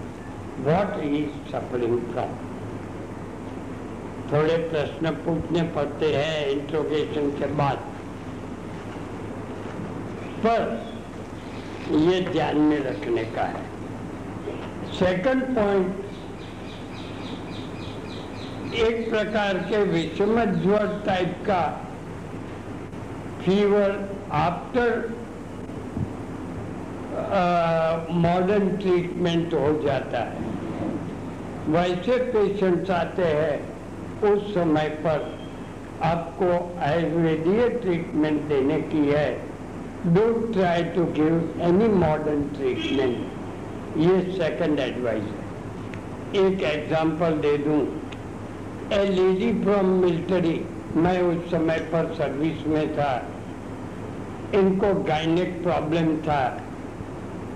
what 0.66 0.98
is 1.04 1.28
suffering 1.52 1.98
from 2.12 2.32
थोड़े 4.32 4.56
प्रश्न 4.70 5.10
पूछने 5.26 5.62
पड़ते 5.76 6.06
हैं 6.14 6.46
इंट्रोगेशन 6.46 7.30
के 7.38 7.46
बाद। 7.54 7.78
पर 10.44 10.60
ये 11.90 12.20
ध्यान 12.22 12.56
में 12.56 12.78
रखने 12.84 13.24
का 13.36 13.42
है। 13.42 13.62
सेकंड 14.98 15.42
पॉइंट 15.54 16.04
एक 18.74 19.08
प्रकार 19.10 19.58
के 19.70 19.82
विषम 19.84 20.44
ज्वर 20.60 21.02
टाइप 21.06 21.34
का 21.46 21.60
फीवर 23.42 23.96
आफ्टर 24.32 24.90
मॉडर्न 28.14 28.68
ट्रीटमेंट 28.76 29.54
हो 29.54 29.72
जाता 29.82 30.18
है। 30.18 30.46
वैसे 31.68 32.16
पेशेंट्स 32.32 32.90
आते 32.90 33.22
हैं, 33.22 33.56
उस 34.22 34.54
समय 34.54 34.88
पर 35.06 35.38
आपको 36.02 36.78
आयुर्वेदीय 36.80 37.68
ट्रीटमेंट 37.68 38.42
देने 38.42 38.80
की 38.82 39.06
है। 39.08 39.30
Don't 40.06 40.52
try 40.52 40.82
to 40.84 41.04
give 41.04 41.60
any 41.60 41.88
modern 41.88 42.42
treatment 42.56 43.96
ये 43.98 44.20
सेकंड 44.32 44.80
एडवाइस 44.80 45.24
है। 45.24 46.44
एक 46.44 46.62
एग्जांपल 46.62 47.38
दे 47.38 47.56
दूँ। 47.58 47.80
ए 48.92 49.04
लेडी 49.04 49.52
फ्रॉम 49.62 49.86
मिलिट्री 49.86 50.60
मैं 50.96 51.20
उस 51.22 51.50
समय 51.50 51.78
पर 51.92 52.12
सर्विस 52.14 52.66
में 52.66 52.94
था। 52.94 53.12
इनको 54.54 54.94
गायनिक 55.04 55.62
प्रॉब्लम 55.62 56.16
था। 56.16 56.40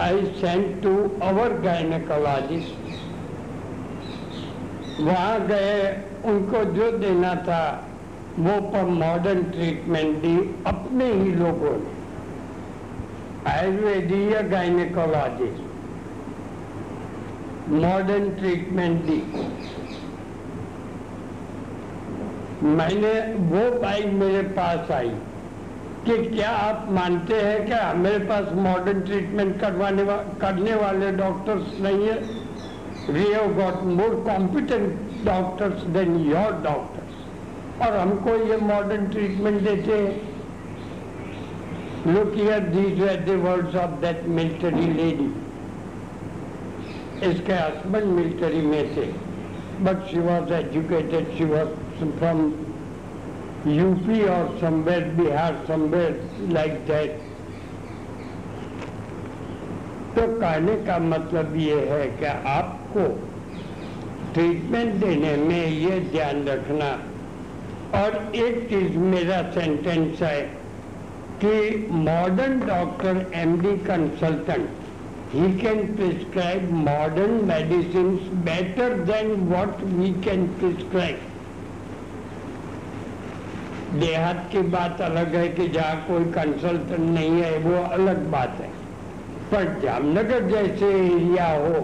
I 0.00 0.24
sent 0.26 0.83
to 0.83 0.96
our 1.22 1.52
gynaecologist 1.61 2.81
वहाँ 5.00 5.46
गए, 5.46 6.02
उनको 6.24 6.64
जो 6.64 6.90
देना 6.98 7.35
था, 7.35 7.88
वो 8.38 8.61
पर 8.61 8.85
मॉडर्न 8.85 9.42
ट्रीटमेंट 9.42 10.18
दी 10.18 10.37
अपने 10.66 11.05
ही 11.05 11.33
लोगों 11.33 11.72
ने। 11.72 11.90
आयुर्वेदीय 13.50 14.42
गायनेकोलॉजिस्ट 14.42 15.70
मॉडर्न 17.68 18.31
ट्रीटमेंट 18.31 19.05
दी। 19.05 19.22
मैंने 22.66 23.12
वो 23.35 23.81
बाइक 23.81 24.07
मेरे 24.07 24.42
पास 24.42 24.90
आई। 24.90 25.12
कि 26.07 26.17
क्या 26.27 26.51
आप 26.51 26.87
मानते 26.91 27.35
हैं 27.35 27.59
कि 27.67 27.73
हमारे 27.73 28.19
पास 28.29 28.53
मॉडर्न 28.55 29.01
ट्रीटमेंट 29.01 29.61
करवाने 29.61 30.03
वा, 30.03 30.17
करने 30.41 30.75
वाले 30.75 31.11
डॉक्टर्स 31.12 31.81
नहीं 31.81 32.09
है? 32.09 32.17
We 33.11 33.27
have 33.33 33.55
got 33.55 33.83
more 33.99 34.15
competent 34.27 34.87
doctors 35.25 35.85
than 35.97 36.17
your 36.27 36.53
doctors 36.65 37.87
और 37.87 37.97
हमको 37.97 38.35
ये 38.47 38.57
मॉडर्न 38.62 39.07
ट्रीटमेंट 39.07 39.61
देते 39.62 39.93
हैं। 39.93 40.15
Look 42.07 42.33
here 42.35 42.61
these 42.69 43.01
were 43.01 43.17
the 43.27 43.38
words 43.45 43.75
of 43.77 44.01
that 44.01 44.27
military 44.38 44.87
lady 44.95 45.29
इसके 47.31 47.53
हस्बैंड 47.53 48.07
मिलिट्री 48.07 48.61
में 48.67 48.85
थे। 48.97 49.07
But 49.85 50.07
she 50.11 50.21
was 50.21 50.53
educated 50.55 51.25
she 51.38 51.45
was 51.45 51.71
from 52.21 52.38
UP 53.64 54.09
or 54.29 54.59
somewhere 54.59 55.03
Bihar, 55.16 55.66
somewhere 55.66 56.16
like 56.48 56.87
that. 56.87 57.11
तो 60.14 60.27
कहने 60.40 60.75
का 60.87 60.98
मतलब 61.03 61.55
ये 61.57 61.77
है 61.90 62.07
कि 62.18 62.25
आपको 62.48 63.07
ट्रीटमेंट 64.35 64.94
देने 65.05 65.37
में 65.44 65.66
ये 65.66 66.01
ध्यान 66.11 66.44
रखना 66.48 66.90
और 68.01 68.16
एक 68.42 68.59
चीज़ 68.68 68.98
मेरा 69.14 69.40
सेंटेंस 69.55 70.22
है 70.22 70.40
कि 71.44 71.87
modern 72.11 72.61
doctor 72.66 73.25
MD 73.42 73.77
consultant 73.88 74.68
he 75.35 75.53
can 75.61 75.85
prescribe 75.96 76.70
modern 76.87 77.44
medicine 77.48 78.14
better 78.46 78.98
than 79.12 79.35
what 79.48 79.83
we 79.85 80.12
can 80.25 80.46
prescribe 80.59 81.32
देहात 83.94 84.48
की 84.52 84.61
बात 84.70 85.00
अलग 85.00 85.35
है 85.35 85.48
कि 85.50 85.68
जहाँ 85.68 85.96
कोई 86.07 86.24
कंसल्टेंट 86.33 87.00
नहीं 87.00 87.42
है, 87.42 87.57
वो 87.59 87.83
अलग 87.85 88.31
बात 88.31 88.57
है। 88.61 88.70
पर 89.50 89.81
जामनगर 89.83 90.48
जैसे 90.50 90.87
एरिया 90.96 91.48
हो, 91.48 91.81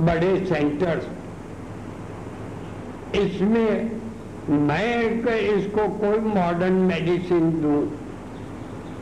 बड़े 0.00 0.36
सेंटर्स 0.46 1.04
इसमें 3.16 3.90
मैं 4.68 4.86
इसको 5.30 5.88
कोई 5.98 6.18
मॉडर्न 6.20 6.72
मेडिसिन 6.86 7.50
दूँ 7.60 7.82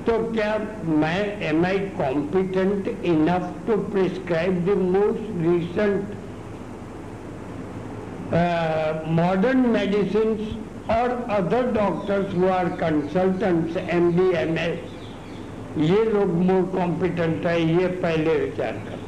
तो 0.07 0.19
क्या 0.33 0.51
मैं 1.01 1.21
am 1.49 1.65
I 1.67 1.79
competent 1.99 2.89
enough 2.89 3.45
to 3.67 3.77
prescribe 3.93 4.65
the 4.67 4.77
most 4.81 5.25
recent 5.43 6.15
modern 9.11 9.67
medicine 9.71 10.35
और 10.91 11.11
other 11.31 11.71
doctors 11.73 12.35
who 12.35 12.49
are 12.51 12.69
consultants 12.79 13.77
M 13.77 14.11
B 14.13 14.29
M 14.39 14.57
S 14.59 14.79
ये 15.79 16.05
लोग 16.05 16.33
मोर 16.41 16.63
कॉम्पिटेंट 16.73 17.47
है, 17.47 17.61
ये 17.75 17.87
पहले 18.03 18.35
विचार 18.39 18.73
कर। 18.89 18.99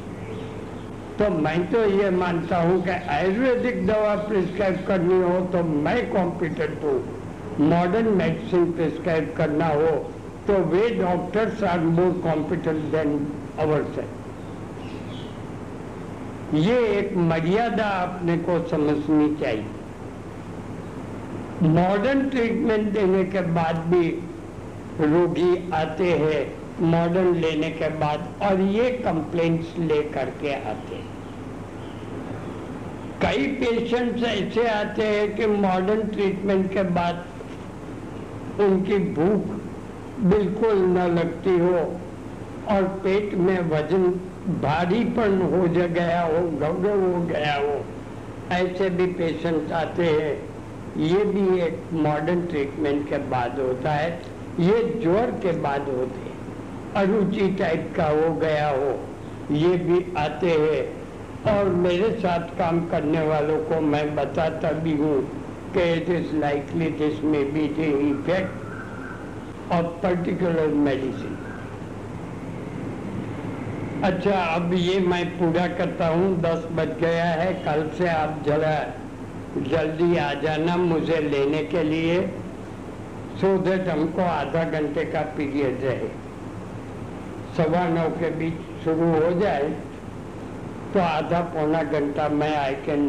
तो 1.17 1.29
मैं 1.33 1.59
तो 1.71 1.83
ये 1.91 2.09
मानता 2.11 2.57
हूँ 2.61 2.81
कि 2.83 2.89
आयुर्वेदिक 3.11 3.85
दवा 3.87 4.15
प्रिस्क्राइब 4.23 4.83
करनी 4.87 5.21
हो 5.21 5.39
तो 5.51 5.63
मैं 5.63 5.99
कॉम्पिटेंट 6.11 6.83
हूँ। 6.83 6.97
मॉडर्न 7.61 8.07
मेडिसिन 8.15 8.71
प्रिस्क्राइब 8.71 9.33
करना 9.37 9.67
हो 9.67 9.91
तो 10.47 10.53
वे 10.71 10.89
doctors 10.95 11.63
are 11.63 11.79
more 11.91 12.11
competent 12.23 12.81
than 12.91 13.15
our 13.59 13.85
से 13.95 14.03
ये 16.59 16.77
एक 16.97 17.15
मर्यादा 17.29 17.85
अपने 18.01 18.37
को 18.39 18.59
समझनी 18.67 19.35
चाहिए। 19.35 19.74
मॉडर्न 21.65 22.29
ट्रीटमेंट 22.29 22.91
देने 22.93 23.23
के 23.23 23.41
बाद 23.53 23.75
भी 23.87 24.07
रोगी 25.01 25.71
आते 25.73 26.11
हैं, 26.13 26.41
मॉडर्न 26.81 27.35
लेने 27.35 27.69
के 27.71 27.89
बाद 27.99 28.27
और 28.43 28.61
ये 28.61 28.89
कंप्लेंट्स 29.05 29.77
लेकर 29.79 30.29
के 30.41 30.53
आते 30.53 30.95
हैं। 30.95 31.13
कई 33.21 33.47
पेशेंट्स 33.59 34.23
ऐसे 34.23 34.67
आते 34.67 35.03
हैं 35.03 35.35
कि 35.35 35.45
मॉडर्न 35.47 36.07
ट्रीटमेंट 36.07 36.71
के 36.73 36.83
बाद 36.97 37.25
उनकी 38.61 38.97
भूख 39.13 39.53
बिल्कुल 40.25 40.77
न 40.87 41.07
लगती 41.15 41.57
हो 41.59 41.79
और 42.69 42.83
पेट 43.03 43.33
में 43.37 43.59
वज़न 43.69 44.03
भारीपन 44.61 45.41
हो 45.43 45.63
गया 45.67 46.21
हो 46.21 46.41
गौरव 46.59 47.01
हो 47.05 47.21
गया 47.25 47.55
हो, 47.55 47.85
ऐसे 48.51 48.89
भी 48.89 49.05
पेशेंट 49.13 49.71
आते 49.73 50.03
हैं। 50.03 50.54
ये 50.97 51.23
भी 51.25 51.59
एक 51.61 51.79
मॉडर्न 51.93 52.41
ट्रीटमेंट 52.41 53.07
के 53.09 53.17
बाद 53.29 53.59
होता 53.59 53.91
है। 53.91 54.09
ये 54.59 54.83
ज्वर 55.03 55.31
के 55.43 55.51
बाद 55.61 55.89
होते 55.89 56.19
हैं। 56.19 56.33
अरुचि 56.95 57.47
टाइप 57.59 57.93
का 57.97 58.07
हो 58.09 58.33
गया 58.35 58.67
हो, 58.69 58.91
ये 59.53 59.77
भी 59.77 60.05
आते 60.17 60.51
हैं। 60.51 61.53
और 61.53 61.69
मेरे 61.79 62.09
साथ 62.11 62.57
काम 62.57 62.85
करने 62.85 63.27
वालों 63.27 63.57
को 63.63 63.79
मैं 63.81 64.15
बताता 64.15 64.71
भी 64.79 64.93
हूँ 64.97 65.17
कि 65.73 65.91
it 65.93 66.09
is 66.09 66.35
likely 66.35 66.89
this 66.99 67.23
may 67.23 67.53
be 67.53 67.67
the 67.67 67.79
effect 68.01 69.73
of 69.73 69.85
particular 70.03 70.67
medicine 70.79 71.37
अच्छा 74.03 74.39
अब 74.45 74.73
ये 74.73 74.99
मैं 74.99 75.25
पूरा 75.37 75.67
करता 75.67 76.07
हूँ। 76.07 76.35
दस 76.41 76.65
बज 76.71 76.89
गया 77.01 77.25
है। 77.25 77.53
कल 77.65 77.89
से 77.97 78.07
आप 78.09 78.41
जरा 78.45 78.73
जल्दी 79.57 80.17
आ 80.17 80.33
जाना 80.41 80.75
मुझे 80.77 81.19
लेने 81.21 81.63
के 81.65 81.83
लिए। 81.83 82.19
सो 83.41 83.57
दैट 83.59 83.87
हमको 83.89 84.21
आधा 84.21 84.63
घंटे 84.71 85.03
का 85.05 85.21
पीरियड 85.37 85.83
रहे। 85.83 86.07
सवा 87.57 87.87
नौ 87.89 88.07
के 88.19 88.29
बीच 88.39 88.57
शुरू 88.83 89.11
हो 89.13 89.31
जाए 89.41 89.69
तो 90.93 90.99
आधा 90.99 91.39
पौना 91.53 91.81
घंटा 91.83 92.27
मैं 92.31 92.55
आई 92.57 92.75
कैन 92.85 93.03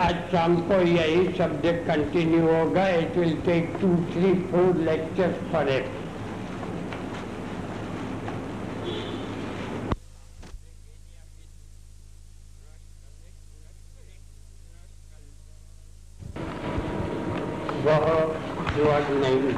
आज 0.00 0.14
शाम 0.30 0.56
को 0.68 0.80
यही 0.82 1.26
सब्जेक्ट 1.38 1.86
कंटिन्यू 1.88 2.46
होगा। 2.46 2.88
It 3.00 3.16
will 3.16 3.36
take 3.46 3.76
two 3.80 3.96
three 4.12 4.32
four 4.50 4.80
lectures 4.88 5.52
for 5.52 5.68
it 5.70 5.92
वह 17.86 18.04
ड्रग 18.74 19.06
नहीं 19.22 19.52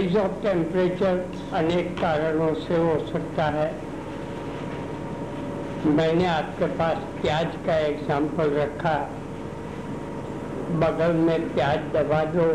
राइज 0.00 0.16
ऑफ़ 0.16 0.42
टेम्परेचर 0.42 1.18
अनेक 1.54 1.88
कारणों 1.98 2.52
से 2.54 2.76
हो 2.76 2.92
सकता 3.06 3.44
है। 3.56 3.66
मैंने 5.96 6.26
आपके 6.26 6.66
पास 6.78 7.02
प्याज 7.22 7.56
का 7.66 7.76
एग्ज़ाम्पल 7.88 8.50
रखा। 8.54 8.94
बगल 10.84 11.12
में 11.26 11.52
प्याज 11.54 11.92
दबा 11.96 12.22
दो। 12.36 12.48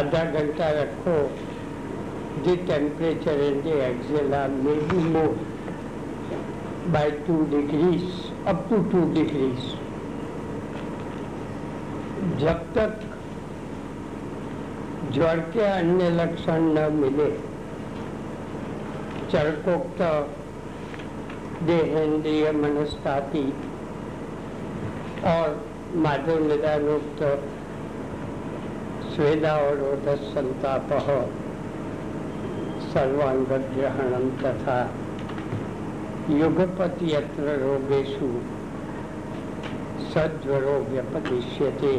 आधा 0.00 0.24
घंटा 0.40 0.68
रखो। 0.82 1.16
the 2.44 2.56
temperature 2.68 3.38
in 3.48 3.58
the 3.64 3.74
axilla 3.88 4.42
may 4.60 4.78
be 4.92 5.02
more 5.16 5.34
by 6.94 7.06
2 7.26 7.40
degrees, 7.56 8.06
up 8.52 8.68
to 8.68 8.82
2 8.92 9.06
degrees. 9.16 9.72
जब 12.40 12.72
तक 12.78 13.10
ज्वर 15.14 15.40
के 15.52 15.64
अन्य 15.64 16.08
लक्षण 16.10 16.62
न 16.76 16.92
मिले। 16.92 17.30
चरकोक्त 19.32 20.00
देहेंद्रिय 21.62 22.50
मनस्ताति 22.52 23.44
और 25.26 25.54
माधव 25.96 26.38
निदानोक्त 26.46 27.22
स्वेदा 29.14 29.54
और 29.58 29.80
ओधस 29.82 30.26
संताप 30.34 30.92
सर्वांगग्रहणम 32.94 34.28
तथा 34.42 34.78
युगपत 36.30 36.98
यत्र 37.02 37.56
रोगेशु 37.62 38.28
सद्वरो 40.12 40.78
व्यपदिश्यते 40.90 41.96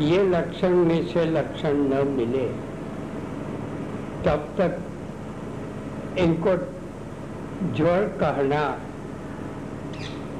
ये 0.00 0.22
लक्षण 0.24 0.74
में 0.86 1.06
से 1.08 1.24
लक्षण 1.26 1.76
न 1.88 2.06
मिले, 2.08 2.46
तब 4.24 4.46
तक 4.58 6.18
इनको 6.18 6.56
ज्वर 7.76 8.06
कहना 8.20 8.62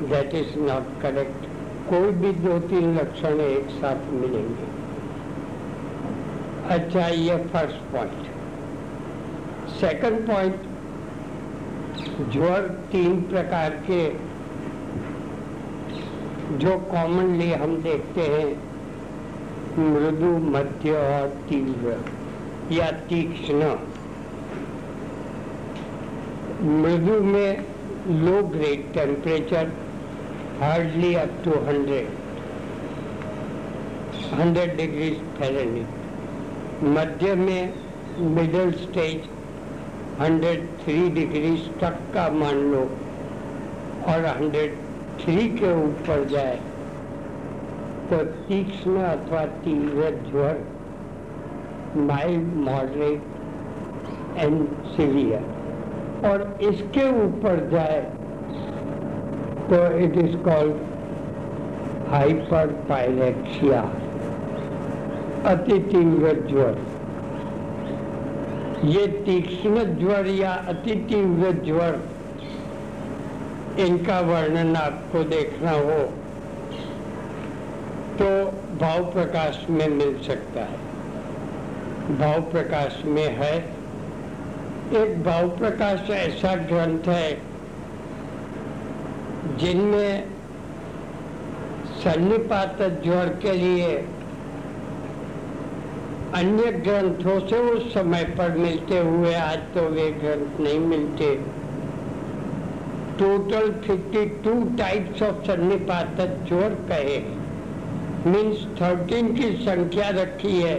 दैट 0.03 0.35
इज़ 0.35 0.59
नॉट 0.61 1.01
करेक्ट 1.03 1.47
कोई 1.89 2.11
भी 2.23 2.33
दो 2.41 2.59
तीन 2.69 2.97
लक्षण 2.99 3.41
एक 3.41 3.71
साथ 3.81 4.11
मिलेंगे। 4.13 4.71
अच्छा 6.71 7.07
ये 7.09 7.37
फ़र्स्ट 7.53 7.81
पॉइंट 7.93 8.27
सेकंड 9.81 10.27
पॉइंट 10.27 10.57
ज्वर 12.33 12.69
तीन 12.93 13.23
प्रकार 13.31 13.71
के 13.91 14.03
जो 16.59 16.79
कॉमनली 16.91 17.53
हम 17.55 17.77
देखते 17.83 18.21
हैं 18.33 18.72
मृदु 19.79 20.31
मध्य 20.53 20.93
और 20.93 21.29
तीव्र 21.49 21.97
या 22.73 22.91
तीक्ष्ण। 23.09 23.69
मृदु 26.83 27.21
में 27.25 27.65
low 28.25 28.43
grade 28.49 28.93
temperature 28.95 29.73
hardly 30.61 31.15
up 31.15 31.31
to 31.45 31.51
hundred 31.67 32.09
hundred 34.33 34.77
degree 34.77 35.11
Fahrenheit 35.39 36.85
मध्य 36.97 37.35
में 37.35 37.73
मिडल 38.35 38.71
स्टेज 38.79 39.29
103 40.21 41.09
डिग्री 41.15 41.57
तक 41.81 41.99
का 42.15 42.29
मान 42.35 42.61
लो 42.73 42.83
और 44.13 44.27
103 44.27 45.49
के 45.59 45.73
ऊपर 45.85 46.25
जाए। 46.29 46.59
तो 48.13 48.19
तीक्ष्ण 48.47 49.03
अथवा 49.03 49.45
तीव्र 49.65 50.09
ज्वर 50.25 50.59
माइल्ड 52.09 52.55
मॉडरेट 52.65 53.23
एंड 54.39 54.67
सीवियर 54.97 56.27
और 56.31 56.43
इसके 56.63 57.07
ऊपर 57.23 57.63
जाए 57.71 58.01
तो 59.71 59.81
it 59.99 60.17
is 60.25 60.37
called 60.45 60.83
hyper 62.11 62.73
pyrexia 62.89 63.81
अति 65.53 65.79
तीव्र 65.91 66.33
ज्वर 66.49 66.81
ये 68.87 69.07
तीक्ष्ण 69.27 69.85
ज्वर 69.99 70.27
या 70.27 70.53
अति 70.69 70.95
तीव्र 71.11 71.53
ज्वर 71.65 72.03
इनका 73.87 74.21
वर्णन 74.21 74.77
आपको 74.77 75.23
देखना 75.31 75.71
हो। 75.71 76.01
तो 78.13 78.29
भाव 78.79 79.05
प्रकाश 79.13 79.67
में 79.71 79.87
मिल 79.89 80.19
सकता 80.23 80.61
है। 80.61 80.79
भाव 82.19 82.41
प्रकाश 82.51 83.03
में 83.05 83.29
है। 83.39 83.55
एक 84.95 85.23
भाव 85.25 85.49
प्रकाश 85.59 86.11
ऐसा 86.11 86.55
ग्रंथ 86.55 87.09
है 87.09 87.41
जिनमें 89.57 90.25
सन्निपात 92.03 92.83
ज्वर 93.05 93.29
के 93.43 93.53
लिए 93.53 93.97
अन्य 96.35 96.73
ग्रंथों 96.85 97.39
से 97.49 97.59
उस 97.71 97.93
समय 97.95 98.25
पर 98.39 98.57
मिलते 98.59 98.99
हुए 98.99 99.35
आज 99.35 99.59
तो 99.75 99.89
वे 99.89 100.11
ग्रंथ 100.13 100.61
नहीं 100.61 100.79
मिलते। 100.81 101.35
टोटल 103.19 103.71
52 103.87 104.79
टाइप्स 104.79 105.23
ऑफ़ 105.23 105.45
सन्निपात 105.47 106.21
ज्वर 106.49 106.75
कहे 106.89 107.19
मीन्स 108.27 108.65
13 108.79 109.37
की 109.37 109.57
संख्या 109.65 110.09
रखी 110.09 110.61
है। 110.63 110.75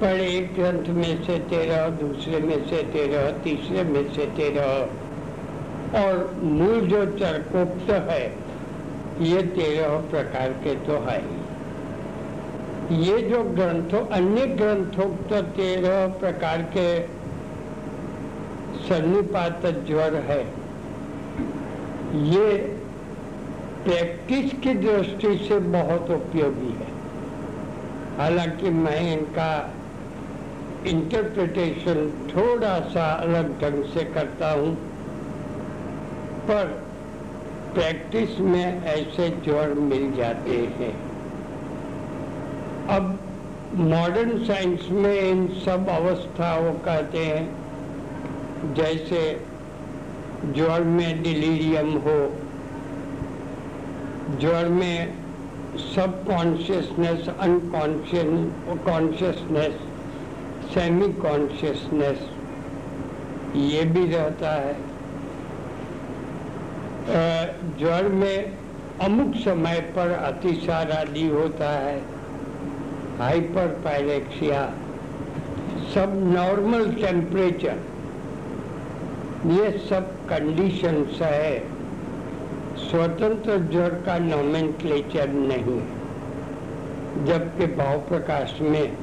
पर 0.00 0.20
एक 0.20 0.54
ग्रंथ 0.54 0.94
में 0.94 1.24
से 1.24 1.38
तेरह, 1.38 1.88
दूसरे 1.88 2.38
में 2.38 2.64
से 2.66 2.82
तेरह, 2.82 3.30
तीसरे 3.30 3.82
में 3.82 4.12
से 4.12 4.26
तेरह। 4.26 4.88
और 5.98 6.34
मूल 6.42 6.80
जो 6.80 7.06
चरकोक्त 7.06 7.90
है, 7.90 8.34
ये 9.20 9.42
तेरह 9.42 9.88
प्रकार 9.88 10.48
के 10.48 10.74
तो 10.74 10.98
है। 10.98 11.22
ये 13.00 13.22
जो 13.22 13.44
ग्रंथों, 13.44 14.06
अन्य 14.06 14.46
ग्रंथों 14.46 15.16
तो 15.16 15.42
तेरह 15.42 16.06
प्रकार 16.06 16.62
के 16.76 17.00
सन्निपात 18.88 19.66
ज्वर 19.66 20.14
है, 20.14 20.42
ये 22.32 22.73
प्रैक्टिस 23.84 24.52
की 24.52 24.74
दृष्टि 24.74 25.36
से 25.38 25.58
बहुत 25.58 26.10
उपयोगी 26.10 26.72
है। 26.72 26.92
हालाँकि 28.18 28.70
मैं 28.70 29.00
इनका 29.12 29.50
इंटरप्रिटेशन 30.86 31.98
थोड़ा 32.28 32.78
सा 32.88 33.04
अलग 33.12 33.50
ढंग 33.60 33.84
से 33.84 34.04
करता 34.04 34.50
हूँ, 34.52 34.74
पर 36.48 36.64
प्रैक्टिस 37.74 38.38
में 38.40 38.84
ऐसे 38.84 39.28
ज्वर 39.44 39.74
मिल 39.74 40.12
जाते 40.12 40.56
हैं। 40.78 40.92
अब 42.88 43.18
मॉडर्न 43.74 44.44
साइंस 44.44 44.88
में 44.90 45.20
इन 45.20 45.46
सब 45.64 45.88
अवस्थाओं 45.88 46.72
कहते 46.84 47.18
हैं 47.18 48.74
जैसे 48.74 49.20
ज्वर 50.54 50.80
में 50.80 51.22
डिलीरियम 51.22 51.92
हो 51.98 52.18
ज्वर 54.30 54.68
में 54.68 55.14
सब 55.94 56.24
consciousness 56.26 57.28
unconscious 57.28 58.26
consciousness 58.84 59.74
semi 60.74 61.08
consciousness 61.12 62.20
ये 63.56 63.82
भी 63.84 64.04
रहता 64.12 64.52
है। 64.52 64.76
ज्वर 67.78 68.08
में 68.12 68.38
अमुक 69.02 69.34
समय 69.34 69.80
पर 69.96 70.10
अतिसार 70.12 70.90
आदि 70.92 71.26
होता 71.28 71.70
है। 71.70 71.98
हाइपर 73.18 73.66
पायरेक्सिया 73.84 74.62
सब 75.94 76.14
नॉर्मल 76.26 76.92
टेम्परेचर 76.94 77.76
ये 79.52 79.70
सब 79.90 80.10
कंडीशंस 80.28 81.20
है। 81.22 81.73
स्वतंत्र 82.94 83.56
ज्वर 83.70 83.94
का 84.06 84.16
नोमेनक्लेचर 84.18 85.28
नहीं। 85.28 85.78
जबकि 87.26 87.66
भाव 87.76 87.98
प्रकाश 88.00 88.52
में 88.62 88.96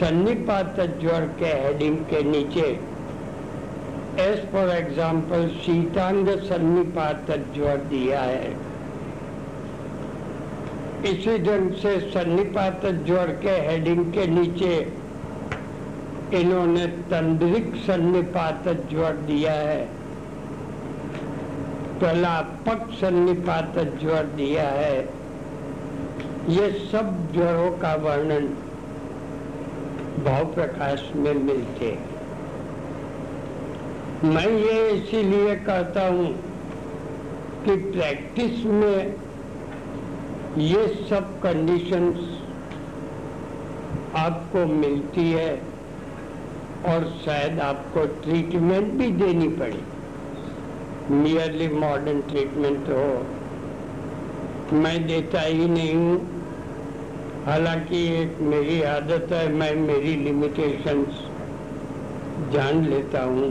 सन्निपात 0.00 0.80
ज्वर 1.00 1.24
के 1.38 1.52
हेडिंग 1.62 1.96
के 2.10 2.22
नीचे 2.22 2.66
एज 4.20 4.42
फॉर 4.52 4.70
एग्ज़ाम्पल 4.70 5.46
शीतांग 5.56 6.28
सन्निपात 6.40 7.30
ज्वर 7.54 7.76
दिया 7.90 8.20
है। 8.20 8.50
इसी 11.04 11.38
ढंग 11.38 11.72
से 11.74 11.98
सन्निपात 12.10 12.84
ज्वर 13.06 13.32
के 13.42 13.54
हेडिंग 13.68 14.04
के 14.12 14.26
नीचे, 14.26 14.74
इन्होंने 16.40 16.86
तंद्रिक 17.10 17.72
सन्निपात 17.86 18.68
ज्वर 18.90 19.12
दिया 19.26 19.52
है। 19.52 19.88
प्रलापक 22.00 22.90
सन्निपात 23.00 23.78
ज्वर 24.00 24.24
दिया 24.36 24.68
है। 24.68 24.98
ये 26.48 26.70
सब 26.92 27.10
ज्वरों 27.32 27.70
का 27.78 27.94
वर्णन 28.04 28.46
भाव 30.24 30.44
प्रकाश 30.54 31.02
में 31.16 31.34
मिलते 31.34 31.90
मैं 34.24 34.46
ये 34.46 34.88
इसीलिए 34.90 35.54
कहता 35.66 36.06
हूँ 36.08 36.26
कि 37.64 37.76
प्रैक्टिस 37.90 38.64
में 38.66 39.14
ये 40.58 40.86
सब 41.10 41.38
कंडीशंस 41.42 42.18
आपको 44.18 44.66
मिलती 44.74 45.30
है 45.30 45.52
और 46.88 47.04
शायद 47.24 47.60
आपको 47.60 48.04
ट्रीटमेंट 48.22 48.92
भी 48.92 49.10
देनी 49.22 49.48
पड़े 49.56 49.82
मियरली 51.10 51.68
मॉडर्न 51.68 52.20
ट्रीटमेंट 52.20 52.88
हो। 52.88 53.06
मैं 54.72 55.06
देता 55.06 55.40
ही 55.40 55.68
नहीं 55.68 55.94
हूँ। 55.94 56.18
हालाँकि 57.46 58.02
एक 58.16 58.36
मेरी 58.40 58.80
आदत 58.82 59.32
है, 59.32 59.48
मैं 59.52 59.74
मेरी 59.76 60.14
लिमिटेशंस 60.16 61.22
जान 62.52 62.84
लेता 62.86 63.22
हूँ। 63.22 63.48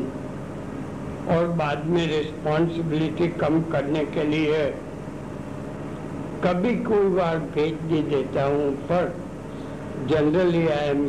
और 1.30 1.48
बाद 1.58 1.86
में 1.86 2.06
रिस्पॉन्सिबिलिटी 2.08 3.28
कम 3.42 3.62
करने 3.62 4.04
के 4.06 4.24
लिए 4.24 4.62
कभी 6.46 6.76
कोई 6.84 7.10
बार 7.10 7.38
भेज 7.56 7.74
भी 7.82 8.02
देता 8.10 8.44
हूँ, 8.46 8.72
पर 8.84 9.14
generally 10.10 10.68
I 10.68 10.88
am 10.88 11.06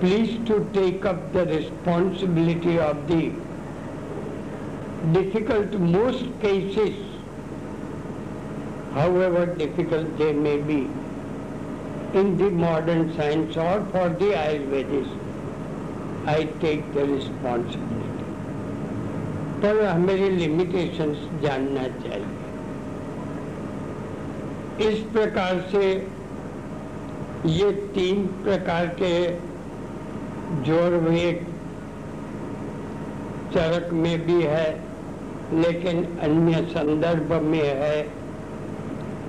please 0.00 0.32
to 0.48 0.58
take 0.74 1.06
up 1.06 1.30
the 1.34 1.48
responsibility 1.48 2.78
of 2.78 2.96
the 3.12 3.20
difficult 5.04 5.74
most 5.94 6.24
cases 6.42 7.06
however 8.94 9.46
difficult 9.58 10.16
they 10.18 10.32
may 10.32 10.56
be 10.68 10.78
in 12.14 12.36
the 12.38 12.50
modern 12.50 13.14
science 13.16 13.56
or 13.56 13.84
for 13.92 14.08
the 14.08 14.30
Ayurvedists, 14.32 15.16
I 16.26 16.44
take 16.60 16.92
the 16.94 17.04
responsibility. 17.06 18.04
पर 19.62 19.84
हमें 19.84 20.30
limitations 20.30 21.22
जानना 21.42 21.86
चाहिए 22.02 22.36
इस 24.88 24.98
प्रकार 25.12 25.60
से 25.72 25.86
ये 27.46 27.70
तीन 27.94 28.26
प्रकार 28.44 28.86
के 29.00 29.14
ज़ोर 30.66 30.94
वेग 31.08 31.44
चरक 33.54 33.92
में 34.04 34.26
भी 34.26 34.42
है 34.42 34.87
लेकिन 35.52 36.18
अन्य 36.18 36.66
संदर्भ 36.70 37.32
में 37.32 37.62
है 37.62 38.02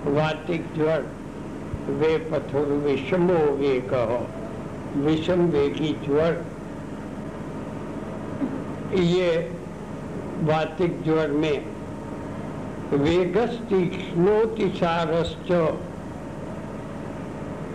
वातिक 0.05 0.65
ज्वर। 0.75 1.05
वे 1.89 2.17
पथुर 2.17 2.65
विषमो 2.65 3.55
वे 3.55 3.81
कहो। 3.93 4.27
विषम 5.01 5.41
वेगी 5.41 5.97
ज्वर। 6.05 6.45
ये 8.95 9.51
वातिक 10.43 11.03
ज्वर 11.03 11.27
में 11.27 11.65
वेगस 12.93 13.59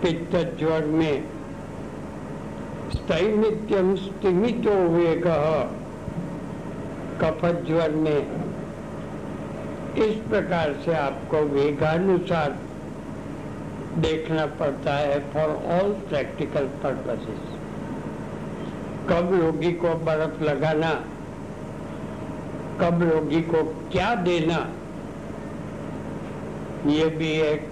पित्त 0.01 0.57
ज्वर 0.59 0.85
में 0.85 1.23
स्थैमित्यम 2.93 3.95
स्तिमितो 3.95 4.89
वेग 4.89 5.27
कफ 7.21 7.45
ज्वर 7.67 7.91
में 7.97 8.21
इस 10.05 10.15
प्रकार 10.29 10.73
से 10.85 10.93
आपको 10.93 11.41
वेगानुसार 11.49 12.57
देखना 13.99 14.45
पड़ता 14.59 14.93
है 14.93 15.19
फॉर 15.33 15.49
ऑल 15.73 15.91
प्रैक्टिकल 16.09 16.65
पर्पसेस 16.83 17.53
कब 19.09 19.29
रोगी 19.33 19.71
को 19.71 19.93
बर्फ़ 20.05 20.41
लगाना, 20.43 20.89
कब 22.79 23.03
रोगी 23.03 23.41
को 23.41 23.61
क्या 23.91 24.13
देना, 24.23 24.57
ये 26.87 27.05
भी 27.09 27.31
एक 27.41 27.67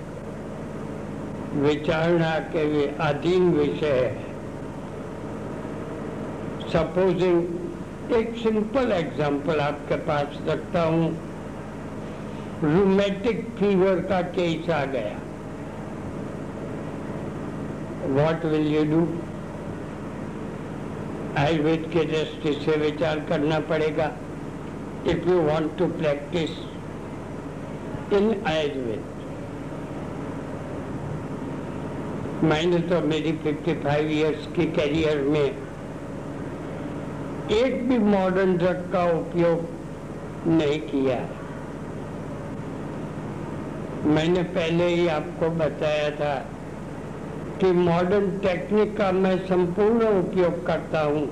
विचारणा 1.55 2.29
के 2.53 2.63
अधीन 3.03 3.49
विषय 3.53 3.97
है। 3.97 4.13
सपोजिंग 6.69 7.41
एक 8.11 8.35
सिंपल 8.37 8.91
एग्जांपल 8.91 9.59
आपके 9.59 9.95
पास 10.07 10.37
रखता 10.47 10.81
हूँ। 10.83 11.07
रूमेटिक 12.63 13.45
फीवर 13.59 13.99
का 14.09 14.21
केस 14.21 14.69
आ 14.69 14.83
गया। 14.85 15.15
What 18.13 18.45
will 18.45 18.67
you 18.67 18.83
do 18.83 19.01
Ayurveda 21.37 21.89
के 21.93 22.03
दृष्टि 22.05 22.53
से 22.65 22.77
विचार 22.77 23.19
करना 23.29 23.59
पड़ेगा। 23.71 24.11
If 25.07 25.29
you 25.29 25.39
want 25.41 25.77
to 25.77 25.87
practise 25.87 26.49
in 28.13 28.25
Ayurveda 28.47 29.11
मैंने 32.43 32.79
तो 32.79 32.99
मेरी 33.07 33.31
55 33.43 34.11
इयर्स 34.11 34.47
की 34.55 34.65
करियर 34.71 35.21
में 35.21 35.72
एक 37.51 37.87
भी 37.89 37.97
मॉडर्न 37.99 38.55
ड्रग 38.57 38.77
का 38.91 39.03
उपयोग 39.11 39.63
नहीं 40.49 40.79
किया 40.81 41.15
मैंने 44.05 44.43
पहले 44.43 44.87
ही 44.87 45.07
आपको 45.07 45.49
बताया 45.57 46.09
था 46.11 46.35
कि 47.59 47.71
मॉडर्न 47.71 48.29
टेक्निक 48.39 48.95
का 48.97 49.11
मैं 49.11 49.35
संपूर्ण 49.47 50.07
उपयोग 50.19 50.65
करता 50.67 51.01
हूँ। 51.01 51.25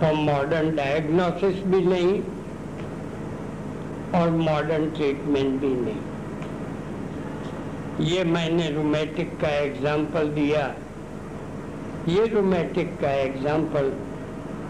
तो 0.00 0.12
मॉडर्न 0.16 0.68
डायग्नोसिस 0.76 1.56
भी 1.64 1.80
नहीं 1.86 2.12
और 4.20 4.30
मॉडर्न 4.30 4.84
ट्रीटमेंट 4.90 5.60
भी 5.60 5.72
नहीं। 5.76 6.02
ये 8.06 8.20
मैंने 8.26 8.70
रोमेटिक 8.70 9.28
का 9.40 9.50
एग्ज़ाम्पल 9.56 10.28
दिया। 10.34 10.62
ये 12.08 12.26
रोमेटिक 12.26 12.88
का 13.00 13.10
एग्ज़ाम्पल 13.22 13.92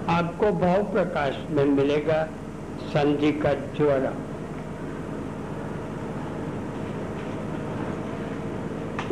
आपको 0.08 0.50
भाव 0.52 0.82
प्रकाश 0.82 1.36
में 1.50 1.64
मिलेगा 1.64 2.22
संधि 2.82 3.32
का 3.32 3.52
ज्वर 3.76 4.12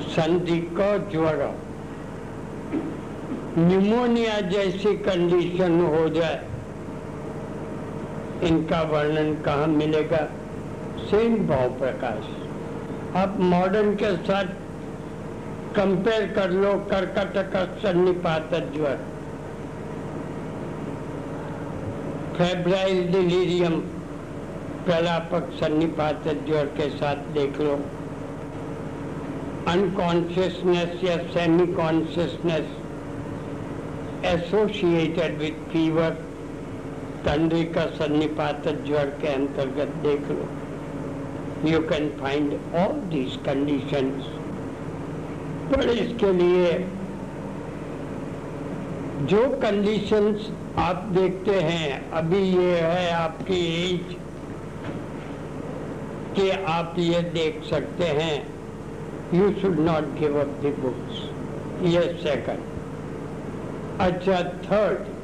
संधि 0.08 0.58
का 0.76 0.96
ज्वर 1.10 1.42
निमोनिया 3.58 4.40
जैसी 4.40 4.94
कंडीशन 4.96 5.80
हो 5.80 6.08
जाए, 6.08 6.42
इनका 8.42 8.80
वर्णन 8.82 9.34
कहा 9.42 9.66
मिलेगा? 9.66 10.24
सेम 11.00 11.36
भाव 11.48 11.68
प्रकाश। 11.70 12.24
आप 13.16 13.36
मॉडर्न 13.40 13.94
के 13.94 14.16
साथ 14.16 14.44
कंपेयर 15.76 16.26
कर 16.32 16.50
लो, 16.50 16.74
कर्कटक 16.90 17.78
सन्निपात 17.82 18.54
ज्वर 18.74 18.98
फेब्राइल 22.38 23.00
डिलीरियम 23.12 23.72
प्रलापक 24.84 25.48
सन्निपात 25.60 26.26
ज्वर 26.46 26.66
के 26.76 26.88
साथ 26.90 27.24
देख 27.34 27.60
लो 27.60 27.72
अनकॉन्शियसनेस 29.68 31.02
या 31.04 31.16
semi 31.32 31.66
consciousness 31.72 32.68
associated 34.26 35.38
with 35.38 35.58
fever 35.72 36.10
तंद्री 37.26 37.64
का 37.74 37.86
सन्निपात 37.96 38.68
ज्वर 38.86 39.10
के 39.22 39.32
अंतर्गत 39.32 39.96
देख 40.06 40.30
लो 40.30 41.68
you 41.70 41.80
can 41.88 42.08
find 42.20 42.54
all 42.84 42.94
these 43.10 43.36
conditions 43.46 44.30
पर 45.72 45.88
इसके 45.96 46.32
लिए 46.34 46.72
जो 49.26 49.44
कंडीशंस 49.62 50.50
आप 50.78 50.96
देखते 51.12 51.54
हैं, 51.60 52.10
अभी 52.12 52.38
ये 52.38 52.80
है 52.80 53.10
आपकी 53.12 53.60
एज 53.84 54.16
कि 56.36 56.50
आप 56.70 56.94
ये 56.98 57.20
देख 57.32 57.62
सकते 57.64 58.04
हैं। 58.18 58.34
You 59.34 59.50
should 59.60 59.78
not 59.80 60.04
give 60.20 60.40
up 60.40 60.50
the 60.62 60.74
books 60.80 61.22
ये 61.84 62.02
सेकंड 62.22 62.62
अच्छा 64.00 64.42
थर्ड 64.64 65.16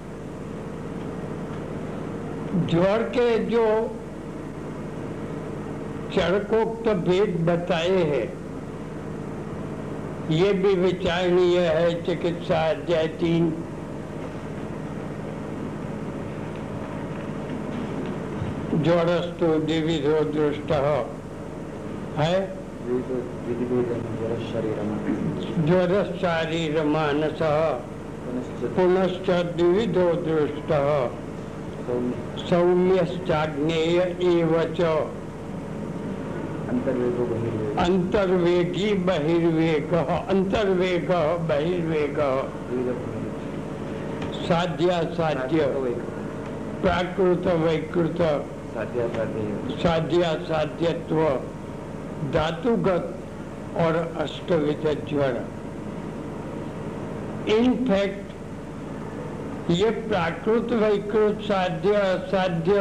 ज्वर 2.70 3.02
के 3.08 3.28
जो 3.46 3.66
चरकोक्त 6.14 6.88
भेद 7.06 7.36
बताए 7.46 8.02
हैं, 8.04 8.26
ये 10.32 10.52
भी 10.54 10.74
विचारणीय 10.76 11.58
है, 11.60 12.02
चिकित्सा 12.02 12.60
अध्याय 12.70 13.06
तीन। 13.20 13.52
ज्वरस्तु 18.84 19.46
द्विविधो 19.46 20.20
दृष्ट। 20.20 20.72
है? 22.18 22.58
ज्वर 25.66 26.18
शारीर 26.20 26.84
मानस 26.84 27.38
पुनश्च 28.76 29.30
द्विविधो 29.56 30.12
दृष्ट। 30.12 30.70
सौम्यश्चाग्नेय 32.50 34.16
एवं 34.22 35.10
अंतर्वेगी 37.78 38.94
बहिर्वेग। 38.94 39.94
अंतर्वेग, 40.28 41.10
बहिर्वेग। 41.48 42.18
साध्या 44.34 45.02
साध्य 45.02 45.58
प्राकृत 46.82 47.46
वैकृत 47.46 48.46
साध्या 48.76 50.34
साध्यत्व 50.44 51.16
धातुगत 52.32 53.14
और 53.76 53.96
अष्टविध 54.20 54.86
ज्वर 55.08 55.40
इनफैक्ट 57.48 59.70
ये 59.70 59.90
प्राकृत 59.90 60.72
वैकृत 60.72 61.40
साध्य, 61.42 61.94
असाध्य, 61.94 62.72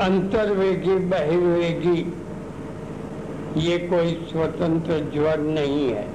अंतर्वेगी, 0.00 0.94
बहिर्वेगी, 1.08 2.12
ये 3.66 3.78
कोई 3.78 4.14
स्वतंत्र 4.30 4.98
ज्वर 5.14 5.38
नहीं 5.38 5.90
है। 5.90 6.06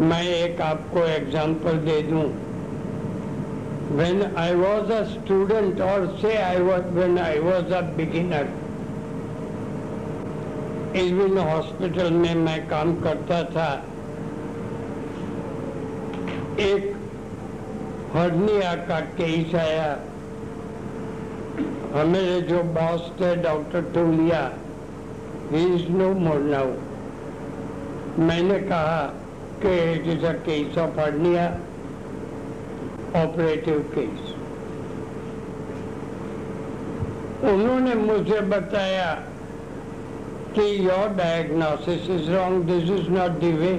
मैं 0.00 0.22
एक 0.22 0.60
आपको 0.60 1.06
एग्जांपल 1.06 1.78
दे 1.78 2.02
दूँ। 2.02 2.47
When 3.90 4.36
I 4.36 4.54
was 4.54 4.90
a 4.90 5.04
student 5.10 5.80
or 5.80 6.18
say 6.20 6.36
I 6.42 6.60
was, 6.60 6.84
when 6.92 7.18
I 7.18 7.38
was 7.40 7.70
a 7.70 7.82
beginner 7.82 8.46
Irwin 10.96 11.38
hospital 11.38 12.10
में 12.12 12.34
मैं 12.34 12.58
काम 12.68 12.94
करता 13.00 13.42
था। 13.54 13.70
एक 16.60 16.94
हर्निया 18.14 18.74
का 18.88 19.00
केस 19.18 19.54
आया। 19.54 19.90
हमें 21.94 22.46
जो 22.48 22.62
बॉस 22.78 23.10
थे 23.20 23.34
doctor 23.42 23.82
Tolia 23.94 24.40
he 25.52 25.64
is 25.74 25.88
no 25.92 26.08
more 26.24 26.40
now 26.54 26.72
मैंने 28.26 28.58
कहा 28.68 29.00
कि 29.62 29.74
it 29.92 30.06
is 30.16 30.26
a 30.26 30.32
case 30.48 30.78
of 30.78 31.00
hernia 31.00 31.46
operative 33.16 33.78
case 33.94 34.34
उन्होंने 37.44 37.94
मुझे 37.94 38.40
बताया 38.48 39.12
कि 40.54 40.64
your 40.86 41.08
diagnosis 41.16 42.10
is 42.10 42.30
wrong 42.30 42.64
this 42.64 42.90
is 42.90 43.10
not 43.10 43.38
the 43.40 43.52
way 43.58 43.72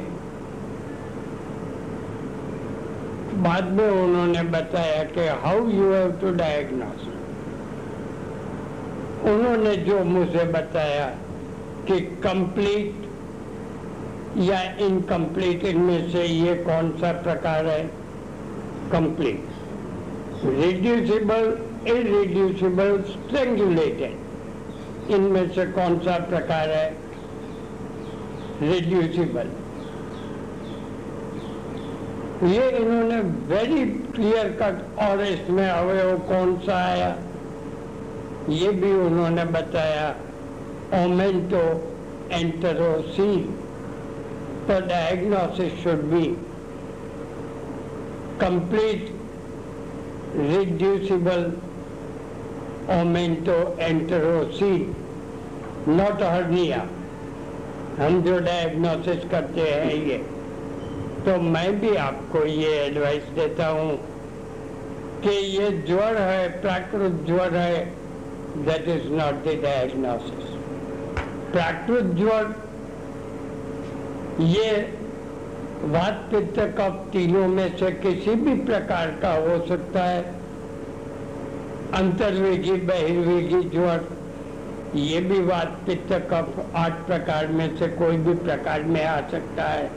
बाद 3.43 3.71
में 3.71 3.89
उन्होंने 3.89 4.43
बताया 4.51 5.03
कि 5.11 5.27
how 5.43 5.67
you 5.69 5.91
have 5.93 6.11
to 6.11 6.31
diagnose 6.35 7.07
उन्होंने 9.29 9.75
जो 9.75 10.03
मुझे 10.05 10.43
बताया 10.53 11.05
कि 11.87 11.99
कंप्लीट 12.23 13.07
या 14.39 14.61
इनकम्प्लीट 14.87 15.63
इनमें 15.65 16.09
से 16.11 16.25
ये 16.25 16.55
कौन 16.63 16.91
सा 16.91 17.11
प्रकार 17.21 17.67
है 17.67 17.98
कंप्लीट 18.91 20.45
रिड्यूसिबल 20.45 21.45
इरिड्यूसिबल 21.87 23.01
स्ट्रेंगुलेटेड 23.09 24.13
इनमें 25.15 25.47
से 25.53 25.65
कौन 25.71 25.97
सा 25.99 26.17
प्रकार 26.29 26.69
है? 26.69 26.87
रिड्यूसिबल 28.61 29.47
ये 32.47 32.69
इन्होंने 32.71 33.19
वेरी 33.47 33.85
क्लियर 34.15 34.49
कट 34.61 34.99
और 35.03 35.21
इसमें 35.23 35.67
अवयव 35.69 36.17
कौन 36.27 36.55
सा 36.65 36.75
आया? 36.85 37.15
ये 38.49 38.69
भी 38.81 38.91
उन्होंने 39.05 39.45
बताया। 39.55 40.09
ओमेंटो 40.95 41.63
एंटरोसी 42.31 43.33
तो 44.67 44.79
diagnosis 44.87 45.73
should 45.83 46.01
be 46.11 46.25
complete 48.41 49.11
reducible 50.35 51.43
omento 52.99 53.57
enterocele 53.79 54.75
not 55.87 56.21
hernia 56.23 56.81
हम 57.99 58.21
जो 58.21 58.39
डायग्नोसिस 58.39 59.29
करते 59.31 59.61
हैं 59.61 59.93
ये 60.07 60.17
तो 61.25 61.41
मैं 61.41 61.79
भी 61.79 61.95
आपको 61.95 62.45
ये 62.45 62.69
एडवाइस 62.85 63.23
देता 63.35 63.67
हूँ 63.67 63.97
कि 65.23 65.29
ये 65.29 65.69
ज्वर 65.87 66.17
है, 66.17 66.61
प्राकृत 66.61 67.23
ज्वर 67.27 67.55
है, 67.55 67.93
that 68.67 68.87
is 68.89 69.11
not 69.13 69.43
the 69.45 69.55
diagnosis 69.63 70.53
प्राकृत 71.51 72.13
ज्वर, 72.15 72.55
ये 74.41 74.69
वात 75.83 76.27
पित्त 76.31 76.59
कफ 76.59 77.09
तीनों 77.13 77.47
में 77.47 77.77
से 77.77 77.91
किसी 77.91 78.35
भी 78.35 78.53
प्रकार 78.65 79.07
का 79.21 79.33
हो 79.33 79.65
सकता 79.65 80.03
है। 80.03 80.21
अंतर्वेगी, 81.93 82.71
बहिर्वेगी 82.71 83.69
ज्वर, 83.69 84.05
ये 84.95 85.19
भी 85.21 85.39
वात 85.41 85.79
पित्त 85.85 86.13
कफ 86.13 86.65
आठ 86.75 86.91
प्रकार 86.91 87.47
में 87.47 87.77
से 87.77 87.87
कोई 87.87 88.17
भी 88.17 88.33
प्रकार 88.33 88.83
में 88.83 89.05
आ 89.05 89.21
सकता 89.29 89.63
है। 89.63 89.87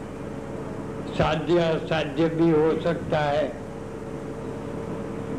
साध्य, 1.18 1.59
असाध्य 1.59 2.28
भी 2.28 2.50
हो 2.50 2.80
सकता 2.80 3.18
है। 3.18 3.52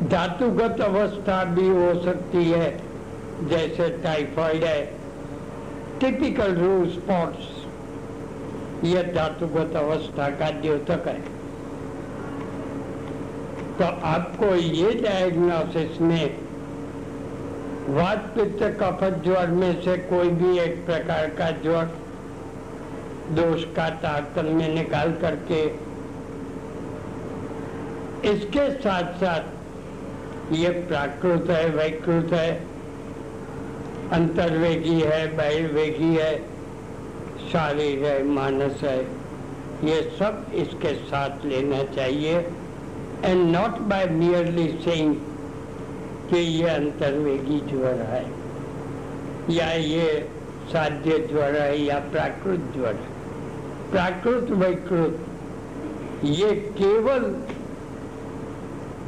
धातुगत 0.09 0.81
अवस्था 0.81 1.43
भी 1.43 1.67
हो 1.69 2.01
सकती 2.03 2.51
है, 2.51 2.81
जैसे 3.43 3.89
टाइफाइड 3.89 4.63
है। 4.63 4.85
टिपिकल 5.99 6.55
रू 6.55 6.85
स्पॉट्स 6.85 7.62
यह 8.83 9.11
धातुगत 9.13 9.75
अवस्था 9.75 10.29
का 10.29 10.49
द्योतक 10.61 11.07
है 11.07 11.19
तो 13.77 13.85
आपको 14.07 14.55
ये 14.55 14.91
डायग्नोसिस 14.93 16.01
में 16.01 16.25
वात 17.89 18.31
पित्त 18.35 18.63
कफत 18.81 19.21
ज्वर 19.23 19.47
में 19.51 19.81
से 19.81 19.97
कोई 20.09 20.29
भी 20.31 20.57
एक 20.59 20.85
प्रकार 20.85 21.29
का 21.29 21.49
ज्वर 21.63 21.85
दोष 23.31 23.63
का 23.75 23.89
ताकल 23.89 24.45
में 24.45 24.67
निकाल 24.75 25.11
करके, 25.21 25.63
इसके 28.29 28.69
साथ 28.71 29.13
साथ 29.19 30.53
ये 30.53 30.69
प्राकृत 30.87 31.49
है, 31.49 31.65
वैकृत 31.69 32.33
है, 32.33 32.49
अंतर्वेगी 34.11 34.99
है, 35.01 35.25
बहिर्वेगी 35.37 36.15
है 36.15 36.33
शारीर 37.53 38.03
है, 38.05 38.23
मानस 38.25 38.83
है, 38.83 38.99
ये 39.83 40.01
सब 40.19 40.45
इसके 40.55 40.93
साथ 41.05 41.45
लेना 41.45 41.83
चाहिए। 41.95 42.37
And 43.25 43.41
not 43.51 43.77
by 43.89 44.05
merely 44.11 44.67
saying 44.83 45.15
कि 46.29 46.37
ये 46.37 46.69
अंतर्वेगी 46.69 47.59
ज्वर 47.69 48.01
है, 48.09 48.23
या 49.49 49.71
ये 49.73 50.07
साध्य 50.71 51.19
ज्वर 51.27 51.57
है, 51.57 51.81
या 51.81 51.99
प्राकृत 52.11 52.71
ज्वर 52.75 52.95
है। 52.95 53.11
प्राकृत 53.91 54.51
वैकृत, 54.57 55.19
ये 56.25 56.51
केवल 56.77 57.31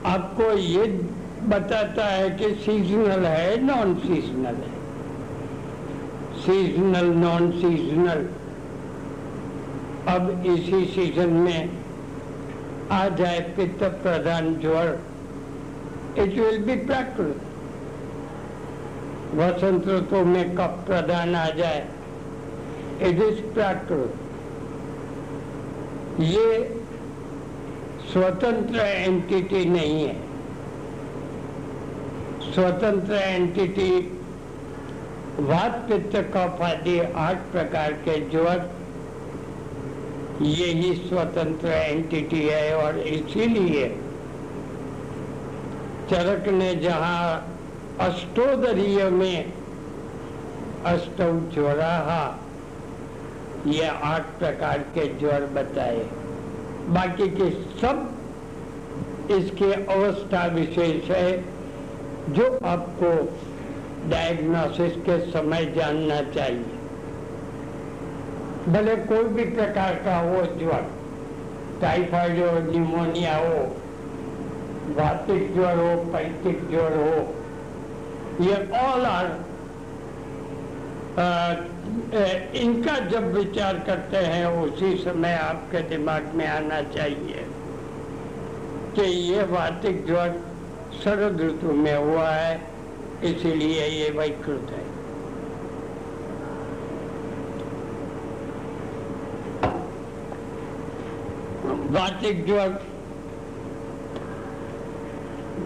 आपको 0.06 0.52
ये 0.54 0.88
बताता 1.48 2.06
है 2.06 2.30
कि 2.32 2.54
सीजनल 2.56 3.26
है 3.26 3.62
नॉन 3.64 3.96
सीजनल 3.96 4.64
है। 4.64 4.75
सीजनल 6.46 7.08
नॉन 7.18 7.50
सीजनल 7.52 8.20
अब 10.08 10.44
इसी 10.46 10.86
सीज़न 10.86 11.30
में 11.36 11.70
आ 12.92 13.08
जाए 13.20 13.40
पित्त 13.58 13.84
प्रधान 14.04 14.54
ज्वर। 14.62 14.90
इट 16.18 16.34
विल 16.40 16.58
बी 16.66 16.76
प्राकृत 16.86 17.40
वसंत 19.36 19.88
ऋतु 19.88 20.24
में 20.26 20.56
कप 20.56 20.84
प्रधान 20.88 21.36
आ 21.36 21.50
जाए। 21.52 21.80
इट 23.02 23.22
इज़ 23.22 23.42
प्राकृत 23.54 24.14
ये 26.20 26.50
स्वतंत्र 28.12 28.80
एंटिटी 28.80 29.64
नहीं 29.66 30.04
है। 30.04 30.16
स्वतंत्र 32.54 33.14
एंटिटी 33.14 33.90
वात 35.40 35.74
पित्त 35.90 36.16
कफ 36.34 36.62
आदि 36.62 37.00
आठ 37.00 37.38
प्रकार 37.52 37.94
के 38.04 38.20
ज्वर 38.30 38.70
ये 40.42 40.66
ही 40.66 40.94
स्वतंत्र 40.98 41.68
एंटिटी 41.68 42.42
है 42.42 42.76
और 42.76 42.98
इसीलिए 42.98 43.88
चरक 46.10 46.48
ने 46.48 46.74
जहाँ 46.76 47.20
अष्टोदरीय 48.02 49.04
में 49.10 49.54
अष्ट 50.86 51.22
ज्वराहा, 51.54 52.24
ये 53.68 53.88
आठ 53.88 54.26
प्रकार 54.40 54.78
के 54.94 55.06
ज्वर 55.20 55.46
बताए। 55.54 56.04
बाकी 56.90 57.28
के 57.30 57.50
सब 57.82 59.32
इसके 59.32 59.72
अवस्था 59.74 60.46
विशेष 60.46 61.10
है, 61.12 61.32
जो 62.30 62.46
आपको 62.66 63.12
डायग्नोसिस 64.10 64.96
के 65.06 65.20
समय 65.32 65.66
जानना 65.76 66.22
चाहिए। 66.32 66.74
भले 68.68 68.96
कोई 69.06 69.24
भी 69.34 69.44
प्रकार 69.56 69.96
का 70.06 70.18
हो, 70.20 70.42
ज्वर 70.60 70.84
टाइफाइड 71.82 72.40
हो 72.40 72.52
निमोनिया 72.72 73.36
हो, 73.38 73.58
वातिक 74.98 75.54
ज्वर 75.54 75.78
हो, 75.78 75.96
पैतिक 76.14 76.70
ज्वर 76.70 76.98
हो, 76.98 77.16
ये 78.42 78.56
ऑल 78.80 79.06
आर 79.06 79.28
इनका 82.56 82.98
जब 83.10 83.32
विचार 83.34 83.80
करते 83.80 84.18
हैं, 84.18 84.46
उसी 84.62 84.96
समय 85.04 85.34
आपके 85.34 85.80
दिमाग 85.90 86.32
में 86.36 86.48
आना 86.48 86.82
चाहिए 86.90 87.46
कि 88.96 89.02
ये 89.02 89.44
वातिक 89.52 90.06
ज्वर 90.08 90.40
शरद 91.04 91.42
ऋतु 91.42 91.74
में 91.74 91.96
हुआ 91.96 92.30
है 92.30 92.75
इसीलिए 93.24 93.86
ये 93.88 94.10
वैकृत 94.10 94.72
है। 94.72 94.84
वाचिक 101.92 102.46
ज्वर 102.46 102.70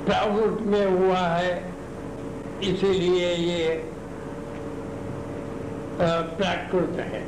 प्रावृत 0.05 0.61
में 0.61 0.85
हुआ 0.85 1.17
है, 1.17 1.73
इसीलिए 2.63 3.33
ये 3.35 3.91
प्राकृत 5.99 6.99
है। 6.99 7.23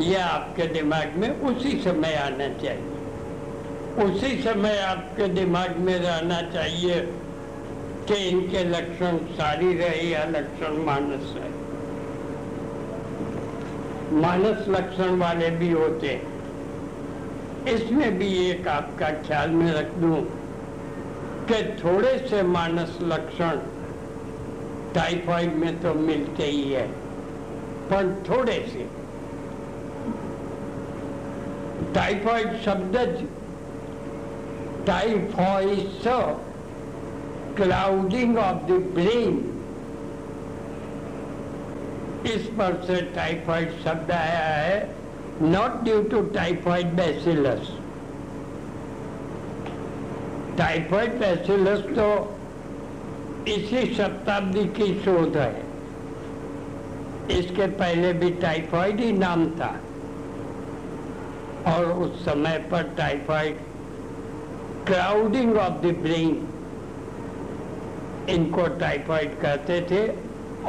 यह 0.00 0.26
आपके 0.26 0.62
दिमाग 0.62 1.16
में 1.16 1.40
उसी 1.40 1.80
समय 1.80 2.14
आना 2.14 2.48
चाहिए। 2.62 2.96
उसी 4.04 4.42
समय 4.42 4.78
आपके 4.78 5.28
दिमाग 5.28 5.76
में 5.76 5.98
रहना 5.98 6.40
चाहिए। 6.42 7.00
कि 8.08 8.14
इनके 8.28 8.62
लक्षण 8.64 9.16
सारी 9.36 9.72
रहे 9.78 10.02
या 10.02 10.24
लक्षण 10.26 10.82
मानस 10.84 11.34
है 11.36 11.50
मानस 14.20 14.68
लक्षण 14.68 15.18
वाले 15.18 15.50
भी 15.52 15.70
होते 15.70 16.08
हैं। 16.08 16.36
इसमें 17.66 18.18
भी 18.18 18.28
एक 18.40 18.68
आपका 18.68 19.10
ख्याल 19.22 19.50
में 19.50 19.70
रख 19.72 19.94
दूँ 19.94 20.20
कि 21.48 21.62
थोड़े 21.78 22.16
से 22.28 22.42
मानस 22.44 22.96
लक्षण 23.02 23.58
टाइफाइड 24.94 25.54
में 25.54 25.80
तो 25.82 25.94
मिलते 25.96 26.44
ही 26.44 26.62
है, 26.72 26.86
पर 27.90 28.14
थोड़े 28.28 28.58
से। 28.68 28.86
टाइफाइड 31.94 32.56
शब्द 32.64 32.96
typhos 34.86 36.02
clouding 37.60 38.38
of 38.38 38.66
the 38.66 38.80
brain 38.94 39.54
इस 42.26 42.46
पर 42.46 42.82
से 42.86 43.00
टाइफाइड 43.00 43.72
शब्द 43.84 44.10
आया 44.10 44.46
है 44.46 44.96
not 45.42 45.82
due 45.84 46.02
to 46.02 46.18
typhoid 46.18 46.88
bacillus. 47.00 47.68
Typhoid 50.58 51.18
bacillus 51.18 51.80
तो 51.98 52.38
इसी 53.48 53.94
शताब्दी 53.94 54.64
की 54.64 54.86
शोध 55.04 55.36
है। 55.36 55.62
इसके 57.38 57.66
पहले 57.66 58.12
भी 58.12 58.30
टाइफॉइड 58.30 59.00
ही 59.00 59.12
नाम 59.12 59.46
था। 59.50 59.70
और 61.66 61.84
उस 61.84 62.24
समय 62.24 62.58
पर 62.70 62.82
typhoid 62.96 63.58
crowding 64.86 65.56
of 65.56 65.86
the 65.86 65.94
brain 66.02 66.47
इनको 68.28 68.66
टाइफॉइड 68.78 69.38
कहते 69.40 69.80
थे, 69.90 70.06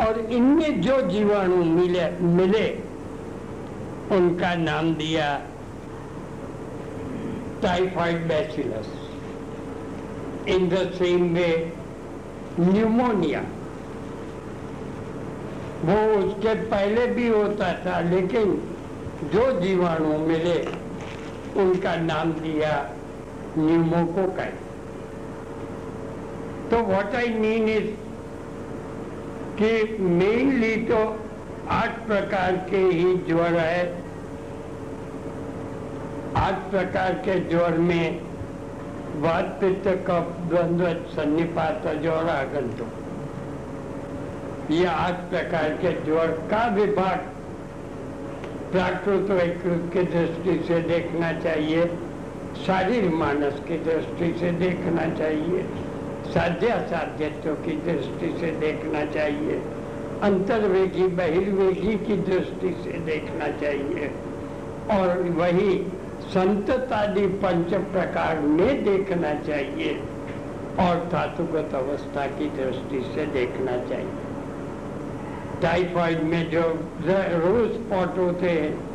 और 0.03 0.19
इनमें 0.31 0.81
जो 0.81 1.01
जीवाणु 1.01 1.63
मिले 1.65 2.09
मिले, 2.33 2.67
उनका 4.11 4.53
नाम 4.55 4.93
दिया 4.95 5.27
typhoid 7.61 8.27
bacillus 8.27 8.89
in 10.49 10.69
the 10.69 10.89
same 10.93 11.33
way 11.35 11.49
pneumonia 12.59 13.41
वो 15.85 15.97
उसके 16.17 16.53
पहले 16.69 17.05
भी 17.07 17.27
होता 17.27 17.73
था, 17.85 17.99
लेकिन 18.09 18.55
जो 19.33 19.51
जीवाणु 19.61 20.17
मिले, 20.27 20.57
उनका 21.61 21.95
नाम 21.97 22.31
दिया 22.33 22.73
न्यूमोकोकाई 23.57 24.51
तो 26.71 26.77
व्हाट 26.83 27.15
आई 27.15 27.29
मीन 27.35 27.69
इज़ 27.69 27.89
कि 29.57 29.97
मेनली 29.99 30.75
तो 30.85 30.99
आठ 31.69 31.97
प्रकार 32.07 32.55
के 32.69 32.77
ही 32.77 33.15
ज्वर 33.27 33.57
है। 33.57 33.83
आठ 36.37 36.69
प्रकार 36.71 37.13
के 37.25 37.39
ज्वर 37.49 37.77
में 37.79 38.19
वात 39.21 39.57
पित्त 39.61 39.87
कफ, 40.07 40.35
द्वंद्व, 40.49 40.85
सन्निपात, 41.11 41.87
ज्वर, 42.01 42.29
आगंतु। 42.29 42.85
ये 44.73 44.85
आठ 44.85 45.29
प्रकार 45.29 45.69
के 45.81 45.91
ज्वर 46.05 46.31
का 46.51 46.65
विभाग 46.75 47.19
प्राकृत 48.71 49.31
वैकृत 49.31 49.89
की 49.93 50.03
दृष्टि 50.13 50.63
से 50.67 50.79
देखना 50.87 51.31
चाहिए 51.39 51.85
शारीर 52.65 53.09
मानस 53.15 53.59
की 53.67 53.77
दृष्टि 53.83 54.33
से 54.39 54.51
देखना 54.57 55.05
चाहिए। 55.15 55.63
साध्या 56.33 56.77
साध्यत्व 56.87 57.53
की 57.53 57.71
दृष्टि 57.71 58.39
से 58.39 58.51
देखना 58.51 59.05
चाहिए। 59.05 59.61
अंतर्वेगी, 60.21 61.07
बहिर्वेगी 61.07 61.97
की 62.05 62.17
दृष्टि 62.17 62.77
से 62.83 62.91
देखना 62.91 63.47
चाहिए। 63.47 64.11
और 64.91 65.23
वही 65.29 65.87
संततादि 66.21 67.27
पंच 67.27 67.73
प्रकार 67.73 68.39
में 68.39 68.83
देखना 68.83 69.33
चाहिए। 69.33 70.01
और 70.79 71.09
धातुगत 71.11 71.75
अवस्था 71.75 72.25
की 72.25 72.45
दृष्टि 72.49 73.01
से 73.15 73.25
देखना 73.25 73.71
चाहिए। 73.71 74.27
टाइफाइड 75.61 76.23
में 76.23 76.49
जो 76.49 76.61
रोज 77.07 77.71
स्पॉट 77.71 78.17
होते 78.17 78.49
हैं 78.49 78.89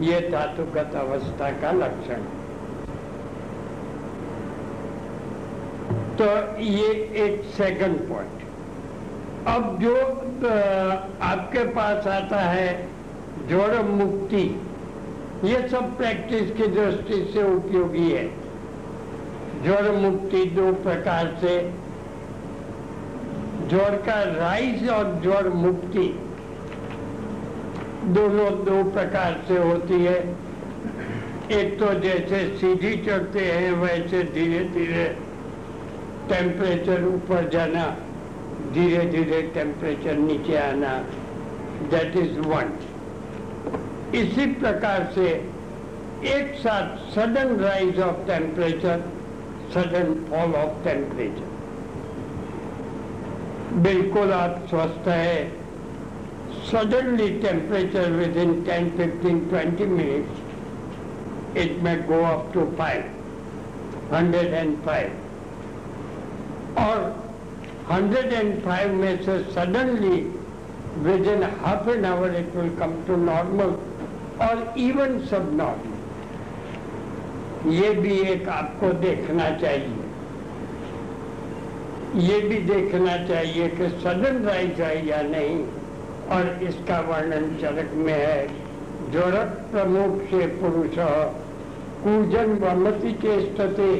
ये 0.00 0.20
धातुगत 0.20 0.94
अवस्था 0.94 1.50
का 1.50 1.72
लक्षण। 1.72 2.22
तो 6.18 6.26
ये 6.62 6.88
एक 7.20 7.42
सेकंड 7.56 7.98
पॉइंट 8.08 8.42
अब 9.48 9.78
जो 9.80 9.94
आपके 11.22 11.64
पास 11.72 12.06
आता 12.08 12.40
है 12.40 12.68
जोड़ 13.48 13.82
मुक्ति, 13.84 14.42
ये 15.44 15.68
सब 15.68 15.96
प्रैक्टिस 15.96 16.50
की 16.50 16.66
दृष्टि 16.68 17.18
से 17.32 17.42
उपयोगी 17.54 18.10
है। 18.10 18.24
जोड़ 19.64 19.90
मुक्ति 19.96 20.44
दो 20.50 20.72
प्रकार 20.82 21.36
से, 21.40 21.58
जोड़ 23.68 23.94
का 24.06 24.22
राइज 24.30 24.88
और 24.90 25.12
जोड़ 25.24 25.48
मुक्ति 25.56 26.06
दोनों 28.14 28.50
दो 28.64 28.82
प्रकार 28.90 29.40
से 29.48 29.58
होती 29.58 30.02
है। 30.04 30.18
एक 31.52 31.78
तो 31.80 31.92
जैसे 32.00 32.46
सीढ़ी 32.58 32.96
चढ़ते 33.04 33.44
हैं, 33.44 33.72
वैसे 33.74 34.22
धीरे 34.34 34.64
धीरे 34.70 35.06
टेम्परेचर 36.28 37.04
ऊपर 37.06 37.48
जाना 37.52 37.86
धीरे 38.74 39.04
धीरे 39.10 39.40
टेम्परेचर 39.54 40.16
नीचे 40.18 40.56
आना 40.56 40.92
दैट 41.90 42.16
इज़ 42.22 42.38
वन 42.46 42.70
इसी 44.20 44.46
प्रकार 44.60 45.10
से 45.14 45.26
एक 46.36 46.54
साथ 46.62 46.96
sudden 47.14 47.56
rise 47.60 48.00
of 48.02 48.26
temperature 48.26 49.04
sudden 49.74 50.14
fall 50.30 50.54
of 50.62 50.84
temperature 50.84 51.52
बिल्कुल 53.82 54.32
आप 54.32 54.66
स्वस्थ 54.70 55.08
है 55.08 55.36
suddenly 56.62 57.40
temperature 57.40 58.16
within 58.16 58.64
10, 58.64 58.96
15, 58.96 59.48
20 59.48 59.86
minutes, 59.86 60.40
it 61.54 61.82
may 61.82 61.96
go 61.96 62.24
up 62.24 62.52
to 62.52 62.66
5, 62.76 63.04
105. 64.10 65.23
Or 66.76 67.12
105 67.88 68.94
may 68.94 69.24
say 69.24 69.44
suddenly 69.52 70.30
within 71.02 71.42
half 71.42 71.86
an 71.86 72.04
hour 72.04 72.30
it 72.30 72.54
will 72.54 72.70
come 72.76 73.04
to 73.06 73.16
normal 73.16 73.80
or 74.40 74.72
even 74.76 75.26
subnormal. 75.26 75.92
ये 77.66 77.90
भी 78.00 78.18
एक 78.30 78.48
आपको 78.54 78.88
देखना 79.02 79.48
चाहिए 79.60 80.02
ये 82.24 82.40
भी 82.48 82.58
देखना 82.66 83.16
चाहिए 83.26 83.68
कि 83.76 83.88
सडन 84.02 84.42
राइज 84.46 84.80
है 84.80 85.06
या 85.06 85.20
नहीं 85.28 85.56
और 86.36 86.62
इसका 86.68 86.98
वर्णन 87.08 87.48
चरक 87.60 87.92
में 88.00 88.12
है 88.12 88.46
जोरक 89.12 89.56
प्रमुख 89.72 90.20
से 90.30 90.46
पुरुष 90.60 90.98
कूजन 92.04 92.52
वमति 92.62 93.12
चेष्टते 93.22 93.90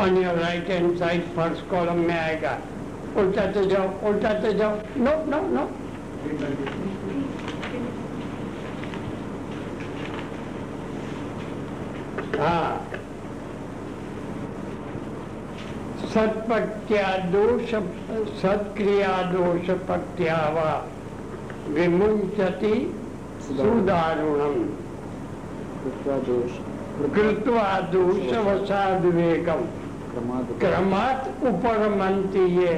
on 0.00 0.16
your 0.16 0.38
right 0.38 0.68
hand 0.70 0.96
side 0.98 1.22
first 1.36 1.68
column 1.70 1.98
में 2.08 2.18
आएगा। 2.18 2.58
उल्टाते 3.18 3.64
जाओ 3.66 3.88
उल्टाते 4.08 4.52
जाओ। 4.54 4.76
नो 4.98 5.14
नो 5.26 5.40
नो 5.48 5.68
हाँ। 12.38 12.86
सत्पत्या 16.12 17.08
दोष 17.32 17.74
सत्क्रिया 18.42 19.10
दोष 19.32 19.70
पत्या 19.88 20.36
व 20.54 20.62
विमुंचति 21.74 22.74
सुदारुणम। 23.42 24.56
कृत्वा 27.14 27.68
दोष 27.92 28.32
वसाद 28.46 29.04
विवेकम 29.04 29.60
क्रमात् 30.12 31.44
उपरमंति 31.48 32.44
ये 32.56 32.72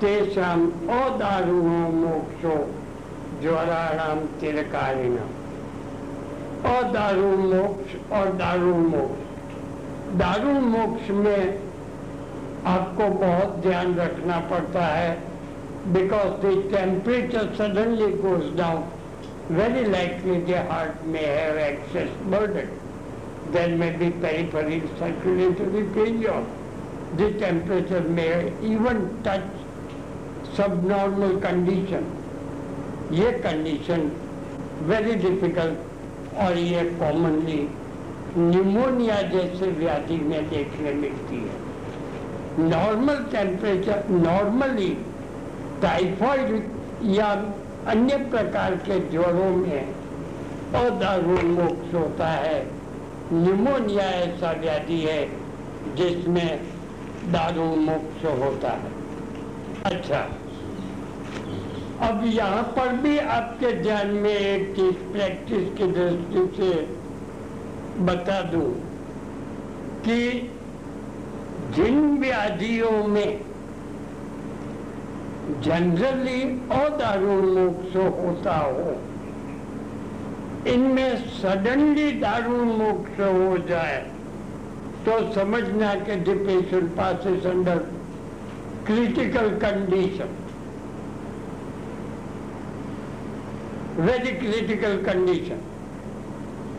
तेषाम 0.00 0.66
अदारुणो 0.98 1.80
मोक्षो 1.94 2.54
ज्वराणाम 3.42 4.24
तिरकारिणम 4.40 5.32
अदारुण 6.70 7.44
मोक्ष 7.50 7.94
और 8.18 8.32
दारुण 8.36 8.86
मोक्ष 8.92 10.16
दारुण 10.18 10.60
मोक्ष 10.70 11.10
में 11.18 11.60
आपको 12.66 13.08
बहुत 13.18 13.56
ध्यान 13.66 13.94
रखना 13.96 14.38
पड़ता 14.50 14.86
है 14.86 15.12
because 15.92 16.32
the 16.46 16.54
temperature 16.72 17.54
suddenly 17.58 18.10
goes 18.22 18.56
down 18.58 18.84
very 19.50 19.84
likely 19.90 20.40
the 20.42 20.64
heart 20.70 21.06
may 21.06 21.20
have 21.20 21.58
excess 21.66 22.16
burden 22.34 22.83
then 23.52 23.70
may 23.78 23.98
be 23.98 24.08
peripheral 24.22 24.80
circulatory 24.98 25.82
failure 25.94 26.46
the 27.16 27.30
temperature 27.40 28.08
may 28.08 28.62
even 28.70 29.06
touch 29.26 30.56
subnormal 30.56 31.36
condition 31.40 32.04
ये 33.12 33.30
कंडीशन 33.46 34.10
वेरी 34.82 35.14
डिफ़िकल्ट 35.14 36.38
और 36.38 36.58
ये 36.58 36.84
कॉमनली 37.00 37.62
न्यूमोनिया 38.36 39.20
जैसे 39.22 39.66
व्याधि 39.70 40.16
में 40.16 40.48
देखने 40.50 40.92
मिलती 40.94 41.36
है। 41.36 41.62
Normal 42.68 43.18
temperature 43.32 44.04
normally 44.10 44.88
typhoid 45.82 46.62
या 47.16 47.28
अन्य 47.88 48.16
प्रकार 48.30 48.74
के 48.88 48.98
ज्वरों 49.10 49.50
में 49.56 49.94
अदारुण 50.74 51.50
मोक्ष 51.50 51.94
होता 51.94 52.28
है। 52.28 52.58
न्यूमोनिया 53.32 54.04
ऐसा 54.14 54.50
व्याधि 54.60 55.00
है 55.00 55.20
जिसमें 55.96 56.50
दारू 57.32 57.64
मोक्ष 57.76 58.24
होता 58.40 58.70
है। 58.72 58.92
अच्छा। 59.84 60.18
अब 62.00 62.24
यहाँ 62.26 62.62
पर 62.76 62.92
भी 63.02 63.16
आपके 63.18 63.70
ध्यान 63.82 64.08
में 64.16 64.30
एक 64.30 64.74
चीज़ 64.76 64.96
प्रैक्टिस 65.12 65.68
की 65.78 65.86
दृष्टि 65.92 66.46
से 66.56 66.70
बता 68.04 68.40
दूँ 68.50 68.70
कि 70.04 70.20
जिन 71.76 72.18
व्याधियों 72.20 73.06
में 73.08 73.40
जनरली 75.62 76.42
अदारुण 76.74 77.46
मोक्ष 77.54 77.96
होता 77.96 78.56
हो 78.56 78.96
इनमें 80.72 81.16
सडनली 81.40 82.10
दारुण 82.20 82.64
मोक्ष 82.78 83.20
हो 83.20 83.56
जाए 83.68 83.98
तो 85.06 85.18
समझना 85.34 85.94
कि 86.04 86.34
patient 86.36 86.88
passes 86.96 87.46
under 87.46 87.78
critical 88.86 89.48
condition 89.64 90.32
very 93.98 94.32
critical 94.38 94.96
condition 95.04 95.60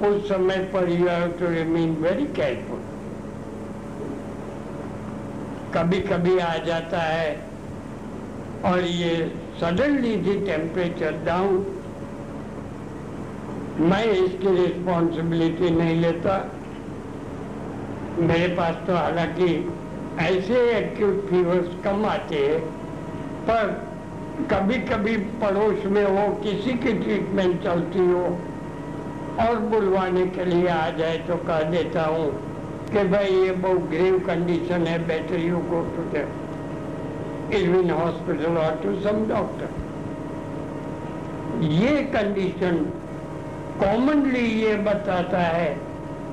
उस 0.07 0.27
समय 0.29 0.57
पर 0.73 0.89
you 0.89 1.07
have 1.07 1.31
to 1.39 1.49
remain 1.49 1.95
very 2.01 2.25
careful 2.39 2.81
कभी 5.75 5.99
कभी 6.01 6.37
आ 6.39 6.55
जाता 6.65 7.01
है 7.03 7.31
और 8.65 8.83
ये 8.83 9.15
सडनली 9.61 10.15
दी 10.17 10.33
टेम्परेचर 10.45 11.23
डाउन 11.25 11.63
मैं 13.79 14.03
इसकी 14.05 14.55
रिस्पॉन्सिबिलिटी 14.55 15.69
नहीं 15.69 15.95
लेता। 16.01 16.37
मेरे 18.19 18.47
पास 18.55 18.75
तो 18.87 18.93
हालाँकि 18.95 19.47
ऐसे 20.21 20.61
एक्यूट 20.71 21.25
फीवर्स 21.29 21.67
कम 21.83 22.05
आते 22.05 22.35
हैं, 22.35 22.59
पर 23.49 23.63
कभी 24.51 24.77
कभी 24.87 25.15
पड़ोस 25.41 25.85
में 25.85 26.03
हो 26.05 26.23
किसी 26.43 26.73
की 26.77 26.93
ट्रीटमेंट 27.03 27.63
चलती 27.63 28.07
हो 28.11 28.23
और 29.41 29.59
बुलवाने 29.71 30.25
के 30.35 30.45
लिए 30.45 30.67
आ 30.69 30.89
जाए 30.97 31.17
तो 31.27 31.35
कह 31.47 31.61
देता 31.71 32.05
हूँ 32.05 32.27
कि 32.91 33.03
भाई 33.09 33.29
ये 33.35 33.51
बहुत 33.63 33.89
ग्रेव 33.89 34.19
कंडीशन 34.27 34.87
है 34.87 34.97
better 35.07 35.39
you 35.39 35.57
go 35.71 35.81
to 35.95 36.03
the 36.11 36.27
hospital 37.91 38.57
और 38.57 38.75
टू 38.83 38.95
सम 39.01 39.25
डॉक्टर 39.29 39.69
ये 41.73 41.91
कंडीशन 42.13 42.85
कॉमनली 43.79 44.45
ये 44.61 44.75
बताता 44.83 45.39
है 45.39 45.69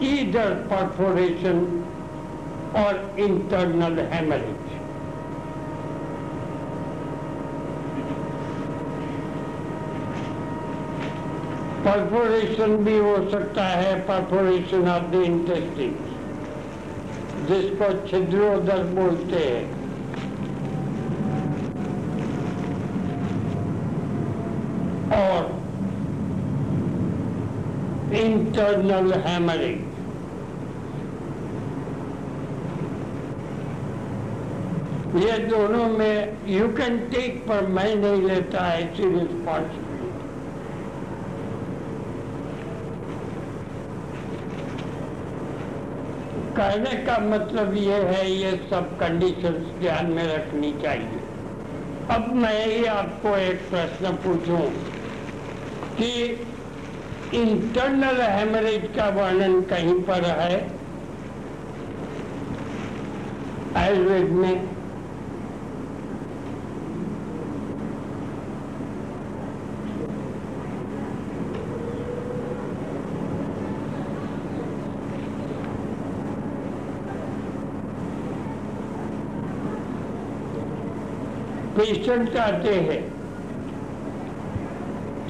ईदर 0.02 0.54
परफोरेशन 0.70 1.58
और 2.76 3.20
इंटरनल 3.20 3.98
हेमरेज 4.12 4.70
परफोरेशन 11.86 12.76
भी 12.84 12.96
हो 12.98 13.16
सकता 13.30 13.64
है 13.64 13.94
परफोरेशन 14.08 14.88
ऑफ़ 14.88 15.10
द 15.12 15.22
इंटेस्टिन 15.24 15.94
जिसको 17.48 17.92
छिद्रोदर 18.08 18.82
बोलते 18.94 19.44
हैं। 19.46 19.81
internal 28.24 29.12
hemorrhage. 29.24 29.88
ये 35.22 35.36
दोनों 35.38 35.86
में 35.98 36.48
यू 36.48 36.68
कैन 36.76 36.96
टेक 37.10 37.40
पर 37.48 37.66
मैं 37.78 37.94
नहीं 37.94 38.22
लेता 38.22 38.64
है 38.66 38.86
सी 38.96 39.08
रिस्पॉन्सिबिलिटी 39.14 39.90
कहने 46.56 46.94
का 47.04 47.18
मतलब 47.26 47.74
ये 47.76 47.98
है, 48.08 48.24
ये 48.30 48.50
सब 48.70 48.96
कंडीशंस 49.00 49.68
ध्यान 49.80 50.10
में 50.12 50.24
रखनी 50.26 50.72
चाहिए 50.82 51.20
अब 52.16 52.32
मैं 52.36 52.66
ही 52.66 52.84
आपको 52.94 53.36
एक 53.36 53.60
प्रश्न 53.70 54.12
पूछूँ 54.24 54.64
कि 55.98 56.10
इंटरनल 57.34 58.20
हेमरेज 58.22 58.90
का 58.96 59.08
वर्णन 59.08 59.60
कहीं 59.62 60.02
पर 60.02 60.24
है? 60.24 60.70
आयुर्वेद 63.76 64.30
में। 64.30 64.68
पेशेंट 81.76 82.36
आते 82.36 82.74
हैं 82.74 83.11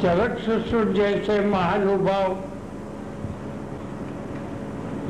चरक 0.03 0.39
ससुर 0.39 0.93
जैसे 0.93 1.41
महानुभाव। 1.41 2.33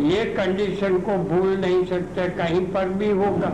ये 0.03 0.25
कंडीशन 0.25 0.99
को 0.99 1.17
भूल 1.17 1.49
नहीं 1.57 1.85
सकते, 1.85 2.29
कहीं 2.29 2.67
पर 2.67 2.89
भी 2.89 3.11
होगा। 3.11 3.53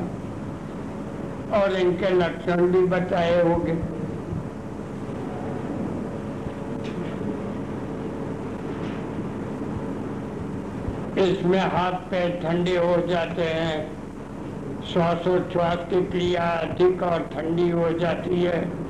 और 1.59 1.73
इनके 1.73 2.11
लक्षण 2.11 2.67
भी 2.67 2.81
बताए 2.87 3.43
होंगे। 3.43 3.73
इसमें 11.23 11.61
हाथ 11.61 11.93
पैर 11.93 12.41
ठंडे 12.43 12.77
हो 12.77 13.07
जाते 13.07 13.43
हैं। 13.43 13.93
श्वासोच्छ्वास 14.93 15.77
की 15.77 16.03
क्रिया 16.07 16.43
अधिक 16.43 17.03
और 17.03 17.31
ठंडी 17.35 17.71
हो 17.71 17.93
जाती 17.93 18.43
है। 18.43 18.88